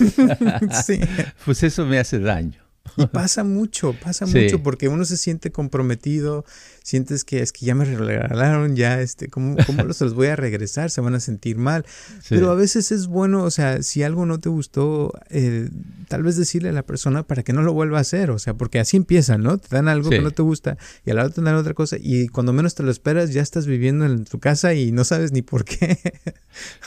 sí. 0.87 1.01
Pues 1.45 1.63
eso 1.63 1.85
me 1.85 1.99
hace 1.99 2.19
daño. 2.19 2.63
Y 2.97 3.07
pasa 3.07 3.45
mucho, 3.45 3.95
pasa 4.03 4.27
mucho 4.27 4.63
porque 4.63 4.89
uno 4.89 5.05
se 5.05 5.17
siente 5.17 5.51
comprometido, 5.51 6.45
sientes 6.83 7.25
que 7.25 7.41
es 7.41 7.53
que 7.53 7.67
ya 7.67 7.75
me 7.75 7.85
regalaron, 7.85 8.77
ya, 8.77 9.01
este, 9.01 9.29
¿cómo, 9.29 9.57
cómo 9.67 9.93
se 9.93 10.05
los 10.05 10.15
voy 10.15 10.29
a 10.29 10.37
regresar? 10.37 10.91
Se 10.91 11.01
van 11.01 11.15
a 11.15 11.21
sentir 11.21 11.57
mal. 11.57 11.85
Pero 12.29 12.51
a 12.51 12.55
veces 12.55 12.93
es 12.93 13.07
bueno, 13.07 13.45
o 13.45 13.51
sea, 13.51 13.83
si 13.83 14.03
algo 14.03 14.27
no 14.27 14.41
te 14.41 14.49
gustó, 14.49 15.13
eh, 15.31 15.69
tal 16.09 16.23
vez 16.23 16.37
decirle 16.37 16.71
a 16.71 16.73
la 16.73 16.85
persona 16.85 17.23
para 17.23 17.43
que 17.43 17.53
no 17.53 17.63
lo 17.63 17.73
vuelva 17.73 17.99
a 17.99 18.03
hacer, 18.03 18.31
o 18.31 18.39
sea, 18.39 18.55
porque 18.55 18.79
así 18.79 18.97
empiezan, 18.97 19.43
¿no? 19.43 19.59
Te 19.59 19.69
dan 19.75 19.89
algo 19.89 20.11
que 20.11 20.21
no 20.21 20.31
te 20.31 20.43
gusta 20.43 20.77
y 21.05 21.11
a 21.11 21.15
la 21.15 21.25
hora 21.25 21.35
te 21.35 21.43
dan 21.43 21.55
otra 21.55 21.75
cosa 21.75 21.97
y 22.01 22.29
cuando 22.29 22.53
menos 22.53 22.75
te 22.75 22.83
lo 22.83 22.91
esperas 22.91 23.33
ya 23.33 23.43
estás 23.43 23.67
viviendo 23.67 24.05
en 24.05 24.25
tu 24.25 24.39
casa 24.39 24.75
y 24.75 24.93
no 24.93 25.05
sabes 25.05 25.33
ni 25.33 25.43
por 25.43 25.65
qué. 25.65 25.99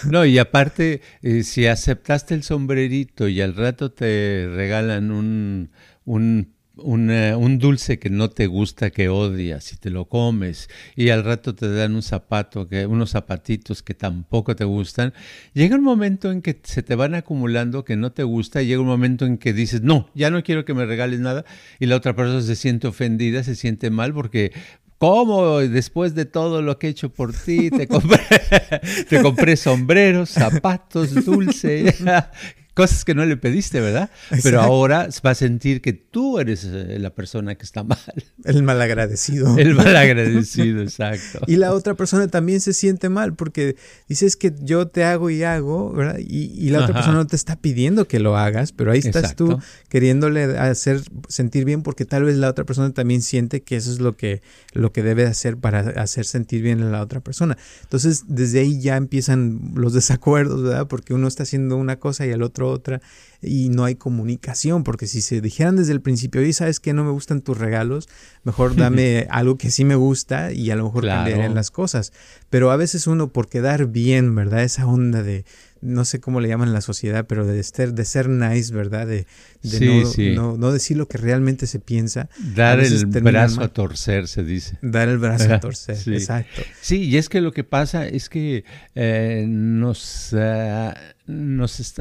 No, 0.08 0.26
y 0.26 0.38
aparte, 0.38 1.02
eh, 1.24 1.44
si 1.44 1.66
aceptaste 1.66 2.36
el 2.36 2.44
sombrerito 2.44 3.28
y 3.28 3.42
al 3.42 3.56
rato 3.56 3.92
te 3.92 4.48
regalan 4.54 5.10
un, 5.10 5.72
un 6.06 6.55
un 6.78 7.60
dulce 7.60 8.00
que 8.00 8.10
no 8.10 8.30
te 8.30 8.48
gusta, 8.48 8.90
que 8.90 9.10
odias, 9.10 9.74
y 9.74 9.78
te 9.78 9.90
lo 9.90 10.06
comes, 10.06 10.70
y 10.96 11.10
al 11.10 11.24
rato 11.24 11.56
te 11.56 11.72
dan 11.72 11.96
un 11.96 12.02
zapato, 12.02 12.68
que, 12.68 12.86
unos 12.86 13.12
zapatitos 13.12 13.82
que 13.82 13.94
tampoco 13.94 14.56
te 14.56 14.66
gustan, 14.66 15.14
llega 15.54 15.76
un 15.76 15.84
momento 15.84 16.32
en 16.32 16.42
que 16.42 16.60
se 16.64 16.84
te 16.84 16.96
van 16.96 17.16
acumulando 17.16 17.86
que 17.86 17.96
no 17.96 18.12
te 18.12 18.24
gusta, 18.24 18.62
y 18.62 18.68
llega 18.68 18.82
un 18.82 18.88
momento 18.88 19.26
en 19.26 19.38
que 19.38 19.54
dices, 19.54 19.82
no, 19.82 20.10
ya 20.16 20.30
no 20.30 20.44
quiero 20.44 20.66
que 20.66 20.74
me 20.74 20.86
regales 20.86 21.20
nada, 21.20 21.46
y 21.80 21.86
la 21.86 21.96
otra 21.96 22.16
persona 22.16 22.42
se 22.42 22.56
siente 22.56 22.88
ofendida, 22.88 23.44
se 23.44 23.56
siente 23.56 23.90
mal, 23.90 24.14
porque 24.14 24.52
¿Cómo? 24.98 25.60
Después 25.60 26.16
de 26.16 26.26
todo 26.26 26.62
lo 26.62 26.80
que 26.80 26.88
he 26.88 26.90
hecho 26.90 27.10
por 27.12 27.34
ti, 27.34 27.70
te 27.70 27.86
compré, 27.86 28.20
te 29.10 29.22
compré 29.22 29.58
sombreros, 29.58 30.30
zapatos, 30.30 31.26
dulce, 31.26 31.94
cosas 32.76 33.06
que 33.06 33.16
no 33.16 33.26
le 33.26 33.38
pediste, 33.38 33.80
¿verdad? 33.80 34.10
Pero 34.44 34.62
ahora 34.62 35.08
va 35.26 35.32
a 35.32 35.36
sentir 35.36 35.82
que 35.82 35.94
tú 35.94 36.40
eres 36.40 36.66
eh, 36.66 37.00
la 37.00 37.10
persona 37.10 37.56
que 37.56 37.64
está 37.64 37.84
mal. 37.84 37.98
El 38.44 38.64
malagradecido. 38.64 39.58
El 39.58 39.74
malagradecido, 39.76 40.82
exacto. 40.82 41.40
Y 41.48 41.56
la 41.56 41.74
otra 41.74 41.96
persona 41.96 42.28
también 42.28 42.60
se 42.60 42.74
siente 42.74 43.08
mal 43.08 43.34
porque 43.34 43.78
dices 44.10 44.36
que 44.36 44.54
yo 44.60 44.90
te 44.90 45.06
hago 45.06 45.30
y 45.30 45.44
hago, 45.44 45.94
¿verdad? 45.94 46.20
Y, 46.20 46.70
la 46.70 46.84
otra 46.84 46.96
persona 46.96 47.16
no 47.16 47.28
te 47.28 47.38
está 47.38 47.56
pidiendo 47.56 48.08
que 48.08 48.20
lo 48.20 48.36
hagas, 48.36 48.74
pero 48.74 48.92
ahí 48.92 49.00
estás 49.00 49.36
tú 49.36 49.58
queriéndole 49.88 50.58
hacer 50.58 51.02
sentir 51.30 51.64
bien 51.64 51.82
porque 51.82 52.04
tal 52.04 52.26
vez 52.26 52.36
la 52.36 52.50
otra 52.50 52.66
persona 52.66 52.92
también 52.92 53.22
siente 53.22 53.64
que 53.64 53.78
eso 53.78 53.90
es 53.92 54.00
lo 54.02 54.18
que, 54.18 54.42
lo 54.74 54.92
que 54.92 55.02
debe 55.02 55.26
hacer 55.26 55.56
para 55.56 55.80
hacer 55.80 56.26
sentir 56.26 56.62
bien 56.62 56.82
a 56.82 56.90
la 56.90 57.02
otra 57.02 57.22
persona. 57.22 57.58
Entonces, 57.84 58.26
desde 58.28 58.60
ahí 58.60 58.82
ya 58.82 58.98
empiezan 58.98 59.72
los 59.76 59.94
desacuerdos, 59.94 60.62
¿verdad? 60.64 60.88
Porque 60.88 61.14
uno 61.14 61.30
está 61.30 61.44
haciendo 61.44 61.78
una 61.78 61.98
cosa 62.00 62.26
y 62.26 62.32
el 62.32 62.42
otro 62.42 62.65
otra. 62.66 63.02
Y 63.46 63.70
no 63.70 63.84
hay 63.86 63.96
comunicación, 63.96 64.84
porque 64.84 65.08
si 65.08 65.22
se 65.22 65.42
dijeran 65.42 65.76
desde 65.76 65.94
el 65.94 66.02
principio, 66.02 66.42
y 66.42 66.54
sabes 66.54 66.80
que 66.80 66.94
no 66.94 67.04
me 67.04 67.12
gustan 67.12 67.42
tus 67.42 67.58
regalos, 67.58 68.10
mejor 68.44 68.76
dame 68.78 69.28
algo 69.30 69.58
que 69.58 69.72
sí 69.72 69.86
me 69.86 69.96
gusta 69.96 70.52
y 70.52 70.72
a 70.72 70.76
lo 70.76 70.86
mejor 70.86 71.06
cambiaré 71.06 71.50
las 71.50 71.72
cosas. 71.72 72.12
Pero 72.50 72.72
a 72.72 72.78
veces 72.78 73.08
uno 73.08 73.30
por 73.30 73.48
quedar 73.48 73.88
bien, 73.88 74.36
¿verdad? 74.36 74.64
Esa 74.64 74.86
onda 74.86 75.24
de, 75.24 75.46
no 75.86 76.04
sé 76.04 76.20
cómo 76.20 76.42
le 76.42 76.48
llaman 76.48 76.70
en 76.70 76.74
la 76.74 76.82
sociedad, 76.82 77.26
pero 77.28 77.46
de 77.46 77.62
ser, 77.64 77.94
de 77.94 78.06
ser 78.06 78.28
nice, 78.28 78.74
¿verdad? 78.74 79.08
De, 79.08 79.28
no, 80.36 80.58
No, 80.58 80.72
decir 80.72 80.98
lo 80.98 81.08
que 81.08 81.18
realmente 81.18 81.68
se 81.68 81.80
piensa. 81.80 82.28
Dar 82.40 82.80
el 82.80 83.06
brazo 83.06 83.62
a 83.62 83.68
torcer, 83.68 84.28
se 84.28 84.44
dice. 84.44 84.78
Dar 84.82 85.10
el 85.10 85.20
brazo 85.20 85.54
a 85.54 85.60
torcer, 85.60 85.98
exacto. 86.14 86.62
Sí, 86.82 87.04
y 87.04 87.18
es 87.18 87.30
que 87.30 87.40
lo 87.40 87.52
que 87.52 87.64
pasa 87.64 88.08
es 88.08 88.30
que 88.30 88.66
eh, 88.96 89.46
nos... 89.48 90.34
Ah, 90.34 90.96
nos 91.28 91.96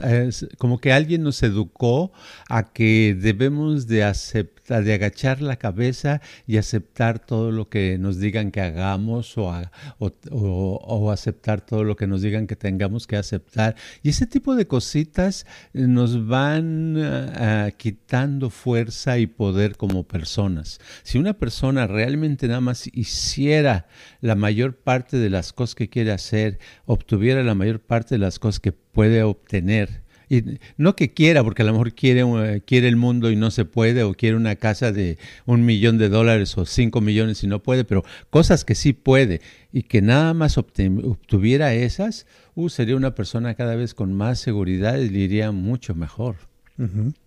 como 0.59 0.79
que 0.79 0.93
alguien 0.93 1.23
nos 1.23 1.34
educó 1.43 2.13
a 2.49 2.73
que 2.73 3.17
debemos 3.19 3.87
de 3.87 4.05
aceptar, 4.05 4.85
de 4.85 4.95
agachar 4.95 5.43
la 5.43 5.57
cabeza 5.57 6.21
y 6.47 6.57
aceptar 6.57 7.19
todo 7.19 7.51
lo 7.51 7.69
que 7.69 7.99
nos 7.99 8.19
digan 8.19 8.51
que 8.51 8.61
hagamos 8.61 9.37
o, 9.37 11.11
aceptar 11.11 11.61
todo 11.61 11.85
lo 11.85 11.97
que 11.97 12.07
nos 12.07 12.23
digan 12.23 12.47
que 12.47 12.57
tengamos 12.57 13.07
que 13.07 13.17
aceptar. 13.17 13.77
Y 14.03 14.11
ese 14.11 14.27
tipo 14.27 14.55
de 14.55 14.67
cositas 14.67 15.47
nos 15.73 16.27
van 16.27 16.97
ah, 16.99 17.71
quitando 17.77 18.51
fuerza 18.51 19.19
y 19.19 19.27
poder 19.27 19.77
como 19.77 20.05
personas. 20.05 20.81
Si 21.03 21.19
una 21.19 21.35
persona 21.35 21.87
realmente 21.87 22.49
nada 22.49 22.61
más 22.61 22.89
hiciera 22.93 23.87
la 24.21 24.35
mayor 24.35 24.77
parte 24.77 25.19
de 25.19 25.31
las 25.31 25.53
cosas 25.53 25.75
que 25.75 25.89
quiere 25.89 26.13
hacer, 26.13 26.59
obtuviera 26.87 27.43
la 27.43 27.55
mayor 27.55 27.81
parte 27.81 28.15
de 28.15 28.19
las 28.19 28.39
cosas 28.39 28.61
que 28.61 28.73
puede 28.73 29.23
obtener. 29.23 30.04
Y 30.29 30.59
no 30.77 30.97
que 30.97 31.13
quiera, 31.13 31.43
porque 31.45 31.63
a 31.63 31.65
lo 31.65 31.73
mejor 31.73 31.95
quiere, 31.95 32.21
eh, 32.23 32.63
quiere 32.65 32.89
el 32.89 32.97
mundo 32.97 33.31
y 33.31 33.37
no 33.37 33.51
se 33.51 33.65
puede, 33.65 34.03
o 34.03 34.15
quiere 34.15 34.37
una 34.37 34.57
casa 34.57 34.93
de 34.93 35.19
un 35.47 35.65
millón 35.65 35.99
de 35.99 36.09
dólares 36.09 36.57
o 36.59 36.67
cinco 36.67 37.01
millones 37.01 37.43
y 37.45 37.47
no 37.47 37.63
puede, 37.63 37.85
pero 37.85 38.05
cosas 38.31 38.65
que 38.65 38.75
sí 38.75 38.93
puede 38.93 39.41
y 39.73 39.83
que 39.83 40.03
nada 40.03 40.35
más 40.35 40.59
obtuviera 40.59 41.75
esas, 41.75 42.27
uh, 42.55 42.69
sería 42.69 42.97
una 42.97 43.15
persona 43.15 43.55
cada 43.55 43.77
vez 43.77 43.95
con 43.95 44.13
más 44.13 44.39
seguridad 44.39 44.99
y 44.99 45.11
le 45.11 45.19
iría 45.21 45.53
mucho 45.53 45.95
mejor. 45.95 46.37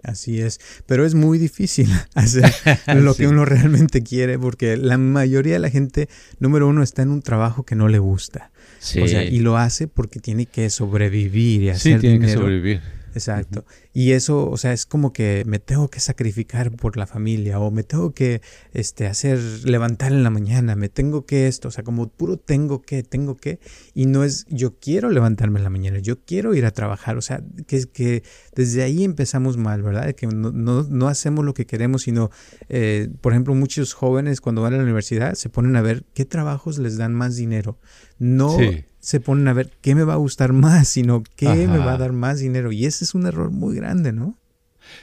Así 0.04 0.42
es, 0.42 0.60
pero 0.86 1.06
es 1.06 1.16
muy 1.16 1.38
difícil 1.38 1.90
hacer 2.16 2.52
lo 2.96 3.16
que 3.16 3.28
uno 3.28 3.46
realmente 3.46 4.04
quiere 4.04 4.38
porque 4.38 4.78
la 4.78 4.98
mayoría 4.98 5.54
de 5.54 5.60
la 5.60 5.70
gente, 5.70 6.10
número 6.40 6.68
uno, 6.68 6.84
está 6.84 7.02
en 7.02 7.10
un 7.10 7.22
trabajo 7.22 7.64
que 7.64 7.76
no 7.76 7.88
le 7.88 8.00
gusta. 8.00 8.52
O 9.02 9.08
sea, 9.08 9.24
y 9.24 9.40
lo 9.40 9.58
hace 9.58 9.88
porque 9.88 10.20
tiene 10.20 10.46
que 10.46 10.70
sobrevivir 10.70 11.64
y 11.64 11.70
hacer 11.70 11.96
sí, 11.96 12.00
tiene 12.02 12.26
que 12.26 12.34
sobrevivir. 12.34 12.82
Exacto. 13.18 13.66
Y 13.94 14.12
eso, 14.12 14.48
o 14.50 14.58
sea, 14.58 14.74
es 14.74 14.86
como 14.86 15.12
que 15.12 15.44
me 15.48 15.58
tengo 15.60 15.90
que 15.90 16.00
sacrificar 16.00 16.72
por 16.72 16.98
la 16.98 17.08
familia 17.08 17.60
o 17.60 17.72
me 17.72 17.84
tengo 17.84 18.14
que 18.14 18.42
este, 18.74 19.08
hacer, 19.08 19.40
levantar 19.64 20.12
en 20.12 20.24
la 20.24 20.30
mañana, 20.30 20.76
me 20.76 20.88
tengo 20.88 21.26
que 21.26 21.48
esto, 21.48 21.70
o 21.70 21.72
sea, 21.72 21.84
como 21.84 22.08
puro 22.08 22.38
tengo 22.38 22.82
que, 22.84 23.02
tengo 23.02 23.36
que, 23.36 23.60
y 23.96 24.06
no 24.06 24.24
es 24.24 24.46
yo 24.50 24.78
quiero 24.80 25.10
levantarme 25.10 25.60
en 25.60 25.64
la 25.64 25.70
mañana, 25.72 25.98
yo 25.98 26.20
quiero 26.24 26.54
ir 26.54 26.66
a 26.66 26.72
trabajar, 26.72 27.18
o 27.18 27.22
sea, 27.22 27.44
que, 27.66 27.86
que 27.92 28.24
desde 28.56 28.84
ahí 28.84 29.04
empezamos 29.04 29.58
mal, 29.58 29.82
¿verdad? 29.82 30.14
Que 30.14 30.28
no, 30.28 30.52
no, 30.52 31.08
hacemos 31.08 31.44
lo 31.44 31.56
que 31.56 31.66
queremos, 31.66 32.04
sino, 32.04 32.30
eh, 32.70 33.10
por 33.22 33.34
ejemplo, 33.34 33.56
muchos 33.56 33.94
jóvenes 33.94 34.42
cuando 34.42 34.62
van 34.62 34.76
a 34.76 34.78
la 34.78 34.84
universidad 34.84 35.34
se 35.34 35.50
ponen 35.50 35.76
a 35.76 35.82
ver 35.82 36.06
qué 36.14 36.26
trabajos 36.26 36.78
les 36.78 36.98
dan 36.98 37.14
más 37.16 37.36
dinero. 37.36 37.80
No 38.20 38.58
se 39.00 39.20
ponen 39.20 39.48
a 39.48 39.54
ver 39.54 39.72
qué 39.82 39.96
me 39.96 40.04
va 40.04 40.14
a 40.14 40.18
gustar 40.18 40.54
más, 40.54 40.88
sino 40.88 41.24
qué 41.36 41.68
me 41.68 41.78
va 41.78 41.94
a 41.94 41.98
dar 41.98 42.14
más 42.14 42.40
dinero. 42.40 42.72
Y 42.72 42.86
ese 42.86 43.04
es 43.04 43.16
un 43.16 43.26
error 43.26 43.52
muy 43.52 43.76
grande, 43.76 44.12
¿no? 44.12 44.38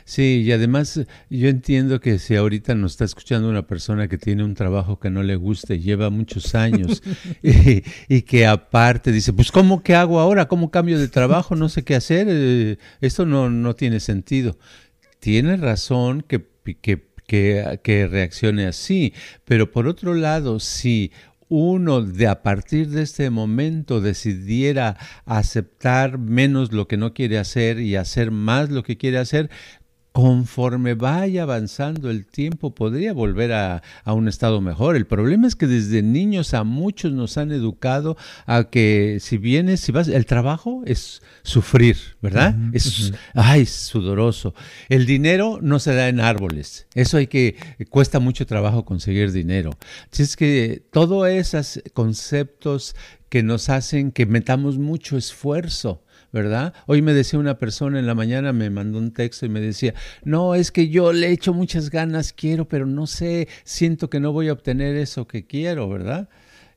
Sí, 0.04 0.42
y 0.44 0.52
además 0.52 1.00
yo 1.30 1.48
entiendo 1.48 2.00
que 2.00 2.18
si 2.18 2.36
ahorita 2.36 2.74
nos 2.74 2.92
está 2.92 3.04
escuchando 3.04 3.48
una 3.48 3.66
persona 3.66 4.08
que 4.08 4.18
tiene 4.18 4.44
un 4.44 4.54
trabajo 4.54 4.98
que 4.98 5.10
no 5.10 5.22
le 5.22 5.36
gusta 5.36 5.74
y 5.74 5.80
lleva 5.80 6.10
muchos 6.10 6.54
años 6.54 7.02
y, 7.42 8.22
que 8.22 8.46
aparte 8.46 9.12
dice, 9.12 9.32
pues 9.32 9.52
¿cómo 9.52 9.82
que 9.82 9.94
hago 9.94 10.20
ahora? 10.20 10.48
¿Cómo 10.48 10.70
cambio 10.70 10.98
de 10.98 11.08
trabajo? 11.08 11.54
No 11.56 11.68
sé 11.68 11.84
qué 11.84 11.94
hacer. 11.94 12.26
Eh, 12.30 12.78
esto 13.00 13.26
no, 13.26 13.50
no 13.50 13.74
tiene 13.74 14.00
sentido. 14.00 14.58
Tiene 15.20 15.56
razón 15.56 16.22
que, 16.22 16.46
que, 16.80 17.06
que, 17.26 17.80
que 17.82 18.06
reaccione 18.06 18.66
así, 18.66 19.14
pero 19.44 19.70
por 19.70 19.86
otro 19.86 20.14
lado, 20.14 20.60
si 20.60 21.12
uno 21.48 22.02
de 22.02 22.26
a 22.26 22.42
partir 22.42 22.88
de 22.90 23.02
este 23.02 23.30
momento 23.30 24.00
decidiera 24.00 24.96
aceptar 25.24 26.18
menos 26.18 26.72
lo 26.72 26.88
que 26.88 26.96
no 26.96 27.14
quiere 27.14 27.38
hacer 27.38 27.80
y 27.80 27.96
hacer 27.96 28.30
más 28.30 28.70
lo 28.70 28.82
que 28.82 28.96
quiere 28.96 29.18
hacer, 29.18 29.50
conforme 30.14 30.94
vaya 30.94 31.42
avanzando 31.42 32.08
el 32.08 32.24
tiempo, 32.24 32.72
podría 32.72 33.12
volver 33.12 33.52
a, 33.52 33.82
un 34.06 34.28
estado 34.28 34.60
mejor. 34.60 34.94
El 34.94 35.08
problema 35.08 35.48
es 35.48 35.56
que 35.56 35.66
desde 35.66 36.02
niños 36.02 36.54
a 36.54 36.62
muchos 36.62 37.10
nos 37.10 37.36
han 37.36 37.50
educado 37.50 38.16
a 38.46 38.70
que 38.70 39.18
si 39.20 39.38
vienes, 39.38 39.80
si 39.80 39.90
vas, 39.90 40.06
el 40.06 40.24
trabajo 40.24 40.84
es 40.86 41.20
sufrir, 41.42 41.96
¿verdad? 42.22 42.54
es, 42.72 43.12
ay, 43.34 43.66
sudoroso. 43.66 44.54
El 44.88 45.04
dinero 45.04 45.58
no 45.60 45.80
se 45.80 45.96
da 45.96 46.08
en 46.08 46.20
árboles. 46.20 46.86
Eso 46.94 47.16
hay 47.16 47.26
que, 47.26 47.56
cuesta 47.90 48.20
mucho 48.20 48.46
trabajo 48.46 48.84
conseguir 48.84 49.32
dinero. 49.32 49.72
Así 50.12 50.22
es 50.22 50.36
que 50.36 50.80
todos 50.92 51.26
esos 51.26 51.82
conceptos 51.92 52.94
que 53.28 53.42
nos 53.42 53.68
hacen 53.68 54.12
que 54.12 54.26
metamos 54.26 54.78
mucho 54.78 55.16
esfuerzo 55.16 56.04
¿verdad? 56.34 56.74
Hoy 56.88 57.00
me 57.00 57.14
decía 57.14 57.38
una 57.38 57.58
persona 57.58 58.00
en 58.00 58.08
la 58.08 58.16
mañana, 58.16 58.52
me 58.52 58.68
mandó 58.68 58.98
un 58.98 59.12
texto 59.12 59.46
y 59.46 59.48
me 59.48 59.60
decía, 59.60 59.94
no, 60.24 60.56
es 60.56 60.72
que 60.72 60.88
yo 60.88 61.12
le 61.12 61.30
echo 61.30 61.54
muchas 61.54 61.90
ganas, 61.90 62.32
quiero, 62.32 62.66
pero 62.66 62.86
no 62.86 63.06
sé, 63.06 63.46
siento 63.62 64.10
que 64.10 64.18
no 64.18 64.32
voy 64.32 64.48
a 64.48 64.52
obtener 64.52 64.96
eso 64.96 65.28
que 65.28 65.46
quiero, 65.46 65.88
¿verdad? 65.88 66.28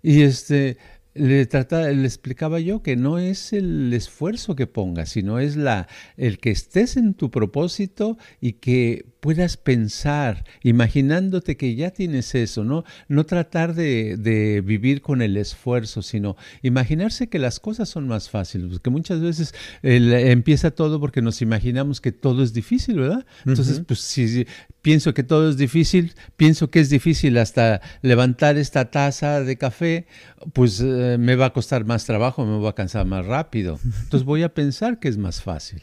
Y 0.03 0.21
este, 0.21 0.77
le, 1.17 1.45
trataba, 1.45 1.89
le 1.89 2.05
explicaba 2.05 2.59
yo 2.59 2.81
que 2.81 2.95
no 2.95 3.19
es 3.19 3.53
el 3.53 3.93
esfuerzo 3.93 4.55
que 4.55 4.67
pongas, 4.67 5.09
sino 5.09 5.39
es 5.39 5.55
la, 5.55 5.87
el 6.17 6.39
que 6.39 6.51
estés 6.51 6.97
en 6.97 7.13
tu 7.13 7.31
propósito 7.31 8.17
y 8.41 8.53
que 8.53 9.05
puedas 9.19 9.57
pensar, 9.57 10.45
imaginándote 10.63 11.57
que 11.57 11.75
ya 11.75 11.91
tienes 11.91 12.33
eso, 12.35 12.63
¿no? 12.63 12.83
No 13.07 13.25
tratar 13.25 13.73
de, 13.73 14.63
vivir 14.63 15.01
con 15.01 15.21
el 15.21 15.37
esfuerzo, 15.37 16.01
sino 16.01 16.37
imaginarse 16.61 17.27
que 17.27 17.39
las 17.39 17.59
cosas 17.59 17.89
son 17.89 18.07
más 18.07 18.29
fáciles, 18.29 18.69
porque 18.71 18.89
muchas 18.89 19.19
veces 19.19 19.53
empieza 19.81 20.71
todo 20.71 20.99
porque 20.99 21.21
nos 21.21 21.41
imaginamos 21.41 21.99
que 21.99 22.11
todo 22.11 22.43
es 22.43 22.53
difícil, 22.53 22.99
¿verdad? 22.99 23.25
Entonces, 23.45 23.81
pues 23.85 23.99
si, 23.99 24.45
pienso 24.81 25.13
que 25.13 25.23
todo 25.23 25.49
es 25.49 25.57
difícil, 25.57 26.13
pienso 26.35 26.69
que 26.69 26.79
es 26.79 26.89
difícil 26.89 27.37
hasta 27.37 27.81
levantar 28.01 28.57
esta 28.57 28.91
taza 28.91 29.41
de 29.41 29.57
café, 29.57 30.07
pues 30.53 30.79
eh, 30.81 31.17
me 31.19 31.35
va 31.35 31.47
a 31.47 31.53
costar 31.53 31.85
más 31.85 32.05
trabajo, 32.05 32.45
me 32.45 32.59
va 32.59 32.71
a 32.71 32.75
cansar 32.75 33.05
más 33.05 33.25
rápido. 33.25 33.79
Entonces 34.03 34.23
voy 34.23 34.43
a 34.43 34.53
pensar 34.53 34.99
que 34.99 35.07
es 35.07 35.17
más 35.17 35.41
fácil. 35.41 35.81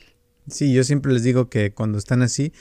Sí, 0.48 0.72
yo 0.72 0.84
siempre 0.84 1.12
les 1.12 1.22
digo 1.22 1.48
que 1.48 1.72
cuando 1.72 1.98
están 1.98 2.22
así, 2.22 2.52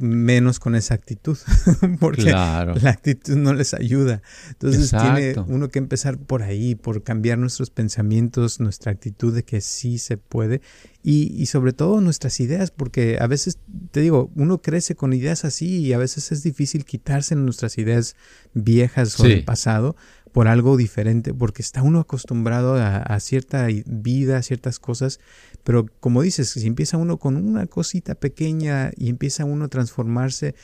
menos 0.00 0.58
con 0.58 0.74
esa 0.74 0.94
actitud, 0.94 1.38
porque 2.00 2.30
la 2.30 2.90
actitud 2.90 3.36
no 3.36 3.54
les 3.54 3.74
ayuda. 3.74 4.22
Entonces 4.48 4.90
tiene 4.90 5.34
uno 5.48 5.68
que 5.68 5.78
empezar 5.78 6.18
por 6.18 6.42
ahí, 6.42 6.74
por 6.74 7.02
cambiar 7.02 7.38
nuestros 7.38 7.70
pensamientos, 7.70 8.60
nuestra 8.60 8.92
actitud 8.92 9.34
de 9.34 9.44
que 9.44 9.60
sí 9.60 9.98
se 9.98 10.16
puede 10.16 10.60
y, 11.02 11.32
y, 11.34 11.46
sobre 11.46 11.72
todo 11.72 12.00
nuestras 12.00 12.38
ideas, 12.40 12.70
porque 12.70 13.18
a 13.20 13.26
veces, 13.26 13.58
te 13.90 14.00
digo, 14.00 14.30
uno 14.36 14.62
crece 14.62 14.94
con 14.94 15.12
ideas 15.12 15.44
así 15.44 15.78
y 15.78 15.92
a 15.92 15.98
veces 15.98 16.30
es 16.30 16.42
difícil 16.42 16.84
quitarse 16.84 17.34
nuestras 17.34 17.76
ideas 17.78 18.14
viejas 18.54 19.18
o 19.18 19.24
del 19.24 19.44
pasado 19.44 19.96
por 20.32 20.48
algo 20.48 20.76
diferente, 20.76 21.34
porque 21.34 21.62
está 21.62 21.82
uno 21.82 22.00
acostumbrado 22.00 22.74
a, 22.74 22.96
a 22.96 23.20
cierta 23.20 23.68
vida, 23.86 24.38
a 24.38 24.42
ciertas 24.42 24.78
cosas 24.78 25.20
pero 25.64 25.86
como 26.00 26.22
dices, 26.22 26.50
si 26.50 26.66
empieza 26.66 26.96
uno 26.96 27.18
con 27.18 27.36
una 27.36 27.66
cosita 27.66 28.14
pequeña 28.14 28.90
y 28.96 29.08
empieza 29.08 29.44
uno 29.44 29.66
a 29.66 29.68
transformarse, 29.68 30.54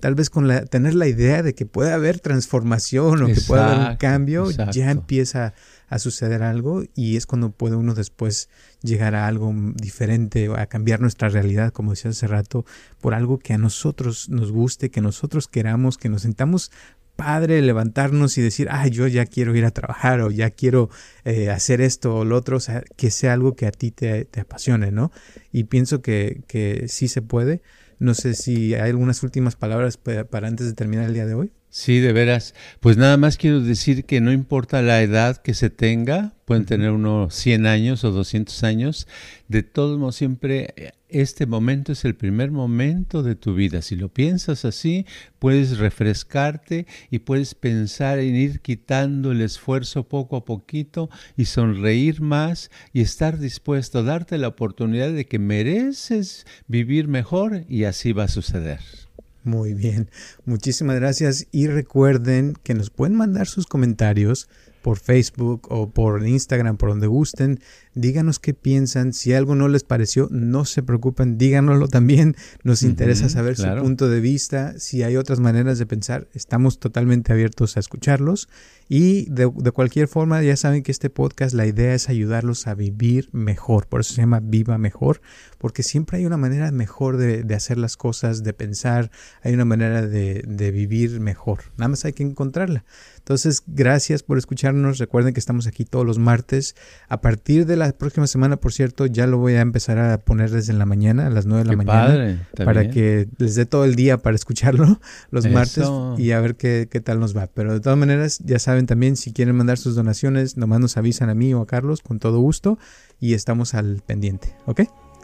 tal 0.00 0.14
vez 0.14 0.30
con 0.30 0.48
la, 0.48 0.64
tener 0.66 0.94
la 0.94 1.08
idea 1.08 1.42
de 1.42 1.54
que 1.54 1.66
puede 1.66 1.92
haber 1.92 2.20
transformación 2.20 3.22
o 3.22 3.26
que 3.26 3.40
puede 3.40 3.62
haber 3.62 3.90
un 3.90 3.96
cambio, 3.96 4.50
ya 4.50 4.90
empieza 4.90 5.54
a 5.88 5.98
suceder 5.98 6.42
algo 6.42 6.82
y 6.94 7.16
es 7.16 7.26
cuando 7.26 7.50
puede 7.50 7.76
uno 7.76 7.94
después 7.94 8.48
llegar 8.82 9.14
a 9.14 9.26
algo 9.26 9.54
diferente, 9.74 10.48
a 10.56 10.66
cambiar 10.66 11.00
nuestra 11.00 11.28
realidad, 11.28 11.72
como 11.72 11.90
decía 11.90 12.10
hace 12.10 12.26
rato, 12.26 12.64
por 13.00 13.14
algo 13.14 13.38
que 13.38 13.54
a 13.54 13.58
nosotros 13.58 14.28
nos 14.28 14.52
guste, 14.52 14.90
que 14.90 15.00
nosotros 15.00 15.48
queramos, 15.48 15.98
que 15.98 16.08
nos 16.08 16.22
sentamos 16.22 16.70
padre 17.16 17.62
levantarnos 17.62 18.38
y 18.38 18.42
decir, 18.42 18.68
ay, 18.70 18.90
yo 18.90 19.06
ya 19.06 19.26
quiero 19.26 19.54
ir 19.54 19.64
a 19.64 19.70
trabajar 19.70 20.20
o 20.20 20.30
ya 20.30 20.50
quiero 20.50 20.90
eh, 21.24 21.50
hacer 21.50 21.80
esto 21.80 22.16
o 22.16 22.24
lo 22.24 22.36
otro, 22.36 22.56
o 22.56 22.60
sea, 22.60 22.82
que 22.96 23.10
sea 23.10 23.32
algo 23.32 23.54
que 23.56 23.66
a 23.66 23.70
ti 23.72 23.90
te, 23.90 24.28
apasione, 24.38 24.90
¿no? 24.90 25.12
Y 25.52 25.64
pienso 25.64 26.02
que, 26.02 26.42
que, 26.46 26.86
sí 26.88 27.08
se 27.08 27.22
puede. 27.22 27.62
No 27.98 28.14
sé 28.14 28.34
si 28.34 28.74
hay 28.74 28.90
algunas 28.90 29.22
últimas 29.22 29.56
palabras 29.56 29.96
para 29.96 30.48
antes 30.48 30.66
de 30.66 30.74
terminar 30.74 31.06
el 31.06 31.14
día 31.14 31.26
de 31.26 31.34
hoy. 31.34 31.52
Sí, 31.76 31.98
de 31.98 32.12
veras. 32.12 32.54
Pues 32.78 32.96
nada 32.96 33.16
más 33.16 33.36
quiero 33.36 33.60
decir 33.60 34.04
que 34.04 34.20
no 34.20 34.30
importa 34.30 34.80
la 34.80 35.02
edad 35.02 35.38
que 35.38 35.54
se 35.54 35.70
tenga, 35.70 36.32
pueden 36.44 36.66
tener 36.66 36.92
unos 36.92 37.34
100 37.34 37.66
años 37.66 38.04
o 38.04 38.12
200 38.12 38.62
años. 38.62 39.08
De 39.48 39.64
todos 39.64 39.98
modos, 39.98 40.14
siempre 40.14 40.94
este 41.08 41.46
momento 41.46 41.90
es 41.90 42.04
el 42.04 42.14
primer 42.14 42.52
momento 42.52 43.24
de 43.24 43.34
tu 43.34 43.56
vida. 43.56 43.82
Si 43.82 43.96
lo 43.96 44.08
piensas 44.08 44.64
así, 44.64 45.04
puedes 45.40 45.78
refrescarte 45.78 46.86
y 47.10 47.18
puedes 47.18 47.56
pensar 47.56 48.20
en 48.20 48.36
ir 48.36 48.60
quitando 48.60 49.32
el 49.32 49.40
esfuerzo 49.40 50.06
poco 50.06 50.36
a 50.36 50.44
poquito 50.44 51.10
y 51.36 51.46
sonreír 51.46 52.20
más 52.20 52.70
y 52.92 53.00
estar 53.00 53.40
dispuesto 53.40 53.98
a 53.98 54.02
darte 54.04 54.38
la 54.38 54.46
oportunidad 54.46 55.10
de 55.10 55.26
que 55.26 55.40
mereces 55.40 56.46
vivir 56.68 57.08
mejor 57.08 57.64
y 57.68 57.82
así 57.82 58.12
va 58.12 58.24
a 58.24 58.28
suceder. 58.28 59.03
Muy 59.44 59.74
bien, 59.74 60.10
muchísimas 60.46 60.96
gracias 60.96 61.46
y 61.52 61.66
recuerden 61.66 62.54
que 62.62 62.72
nos 62.72 62.88
pueden 62.88 63.14
mandar 63.14 63.46
sus 63.46 63.66
comentarios 63.66 64.48
por 64.80 64.98
Facebook 64.98 65.66
o 65.70 65.90
por 65.90 66.26
Instagram, 66.26 66.78
por 66.78 66.88
donde 66.88 67.06
gusten. 67.06 67.60
Díganos 67.94 68.38
qué 68.38 68.54
piensan. 68.54 69.12
Si 69.12 69.32
algo 69.32 69.54
no 69.54 69.68
les 69.68 69.84
pareció, 69.84 70.28
no 70.30 70.64
se 70.64 70.82
preocupen, 70.82 71.38
díganoslo 71.38 71.88
también. 71.88 72.36
Nos 72.62 72.82
interesa 72.82 73.28
saber 73.28 73.56
su 73.56 73.66
punto 73.80 74.08
de 74.08 74.20
vista. 74.20 74.78
Si 74.78 75.02
hay 75.02 75.16
otras 75.16 75.40
maneras 75.40 75.78
de 75.78 75.86
pensar, 75.86 76.28
estamos 76.34 76.78
totalmente 76.78 77.32
abiertos 77.32 77.76
a 77.76 77.80
escucharlos. 77.80 78.48
Y 78.88 79.30
de, 79.30 79.50
cualquier 79.72 80.08
forma, 80.08 80.42
ya 80.42 80.56
saben 80.56 80.82
que 80.82 80.92
este 80.92 81.08
podcast, 81.08 81.54
la 81.54 81.66
idea 81.66 81.94
es 81.94 82.08
ayudarlos 82.08 82.66
a 82.66 82.74
vivir 82.74 83.30
mejor. 83.32 83.86
Por 83.86 84.00
eso 84.00 84.12
se 84.14 84.20
llama 84.20 84.40
Viva 84.40 84.76
Mejor, 84.76 85.22
porque 85.58 85.82
siempre 85.82 86.18
hay 86.18 86.26
una 86.26 86.36
manera 86.36 86.70
mejor 86.70 87.16
de, 87.16 87.54
hacer 87.54 87.78
las 87.78 87.96
cosas, 87.96 88.42
de 88.42 88.52
pensar, 88.52 89.10
hay 89.42 89.54
una 89.54 89.64
manera 89.64 90.06
de, 90.06 90.42
de 90.46 90.70
vivir 90.70 91.20
mejor. 91.20 91.60
Nada 91.78 91.88
más 91.88 92.04
hay 92.04 92.12
que 92.12 92.24
encontrarla. 92.24 92.84
Entonces, 93.18 93.62
gracias 93.66 94.22
por 94.22 94.36
escucharnos. 94.36 94.98
Recuerden 94.98 95.32
que 95.32 95.40
estamos 95.40 95.66
aquí 95.66 95.86
todos 95.86 96.04
los 96.04 96.18
martes. 96.18 96.76
A 97.08 97.22
partir 97.22 97.64
de 97.64 97.76
la 97.76 97.83
próxima 97.92 98.26
semana, 98.26 98.56
por 98.56 98.72
cierto, 98.72 99.06
ya 99.06 99.26
lo 99.26 99.38
voy 99.38 99.54
a 99.54 99.60
empezar 99.60 99.98
a 99.98 100.18
poner 100.18 100.50
desde 100.50 100.72
la 100.72 100.86
mañana, 100.86 101.26
a 101.26 101.30
las 101.30 101.46
9 101.46 101.64
de 101.64 101.70
la 101.70 101.76
mañana. 101.76 102.48
para 102.64 102.88
que 102.88 103.28
les 103.38 103.54
dé 103.54 103.66
todo 103.66 103.84
el 103.84 103.94
día 103.94 104.18
para 104.18 104.34
escucharlo 104.36 105.00
los 105.30 105.48
martes 105.50 105.88
y 106.18 106.32
a 106.32 106.40
ver 106.40 106.56
qué, 106.56 106.88
qué 106.90 107.00
tal 107.00 107.20
nos 107.20 107.36
va. 107.36 107.48
Pero 107.48 107.72
de 107.72 107.80
todas 107.80 107.98
maneras, 107.98 108.40
ya 108.44 108.58
saben 108.58 108.86
también, 108.86 109.16
si 109.16 109.32
quieren 109.32 109.56
mandar 109.56 109.78
sus 109.78 109.94
donaciones, 109.94 110.56
nomás 110.56 110.80
nos 110.80 110.96
avisan 110.96 111.30
a 111.30 111.34
mí 111.34 111.52
o 111.54 111.60
a 111.60 111.66
Carlos 111.66 112.02
con 112.02 112.18
todo 112.18 112.38
gusto 112.40 112.78
y 113.20 113.34
estamos 113.34 113.74
al 113.74 114.02
pendiente. 114.06 114.56
¿Ok? 114.66 114.82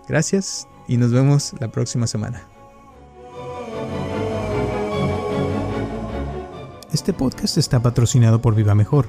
Gracias 0.08 0.66
y 0.88 0.96
nos 0.96 1.12
vemos 1.12 1.54
la 1.60 1.70
próxima 1.70 2.06
semana. 2.06 2.42
Este 6.92 7.12
podcast 7.12 7.56
está 7.56 7.80
patrocinado 7.80 8.42
por 8.42 8.56
Viva 8.56 8.74
Mejor. 8.74 9.08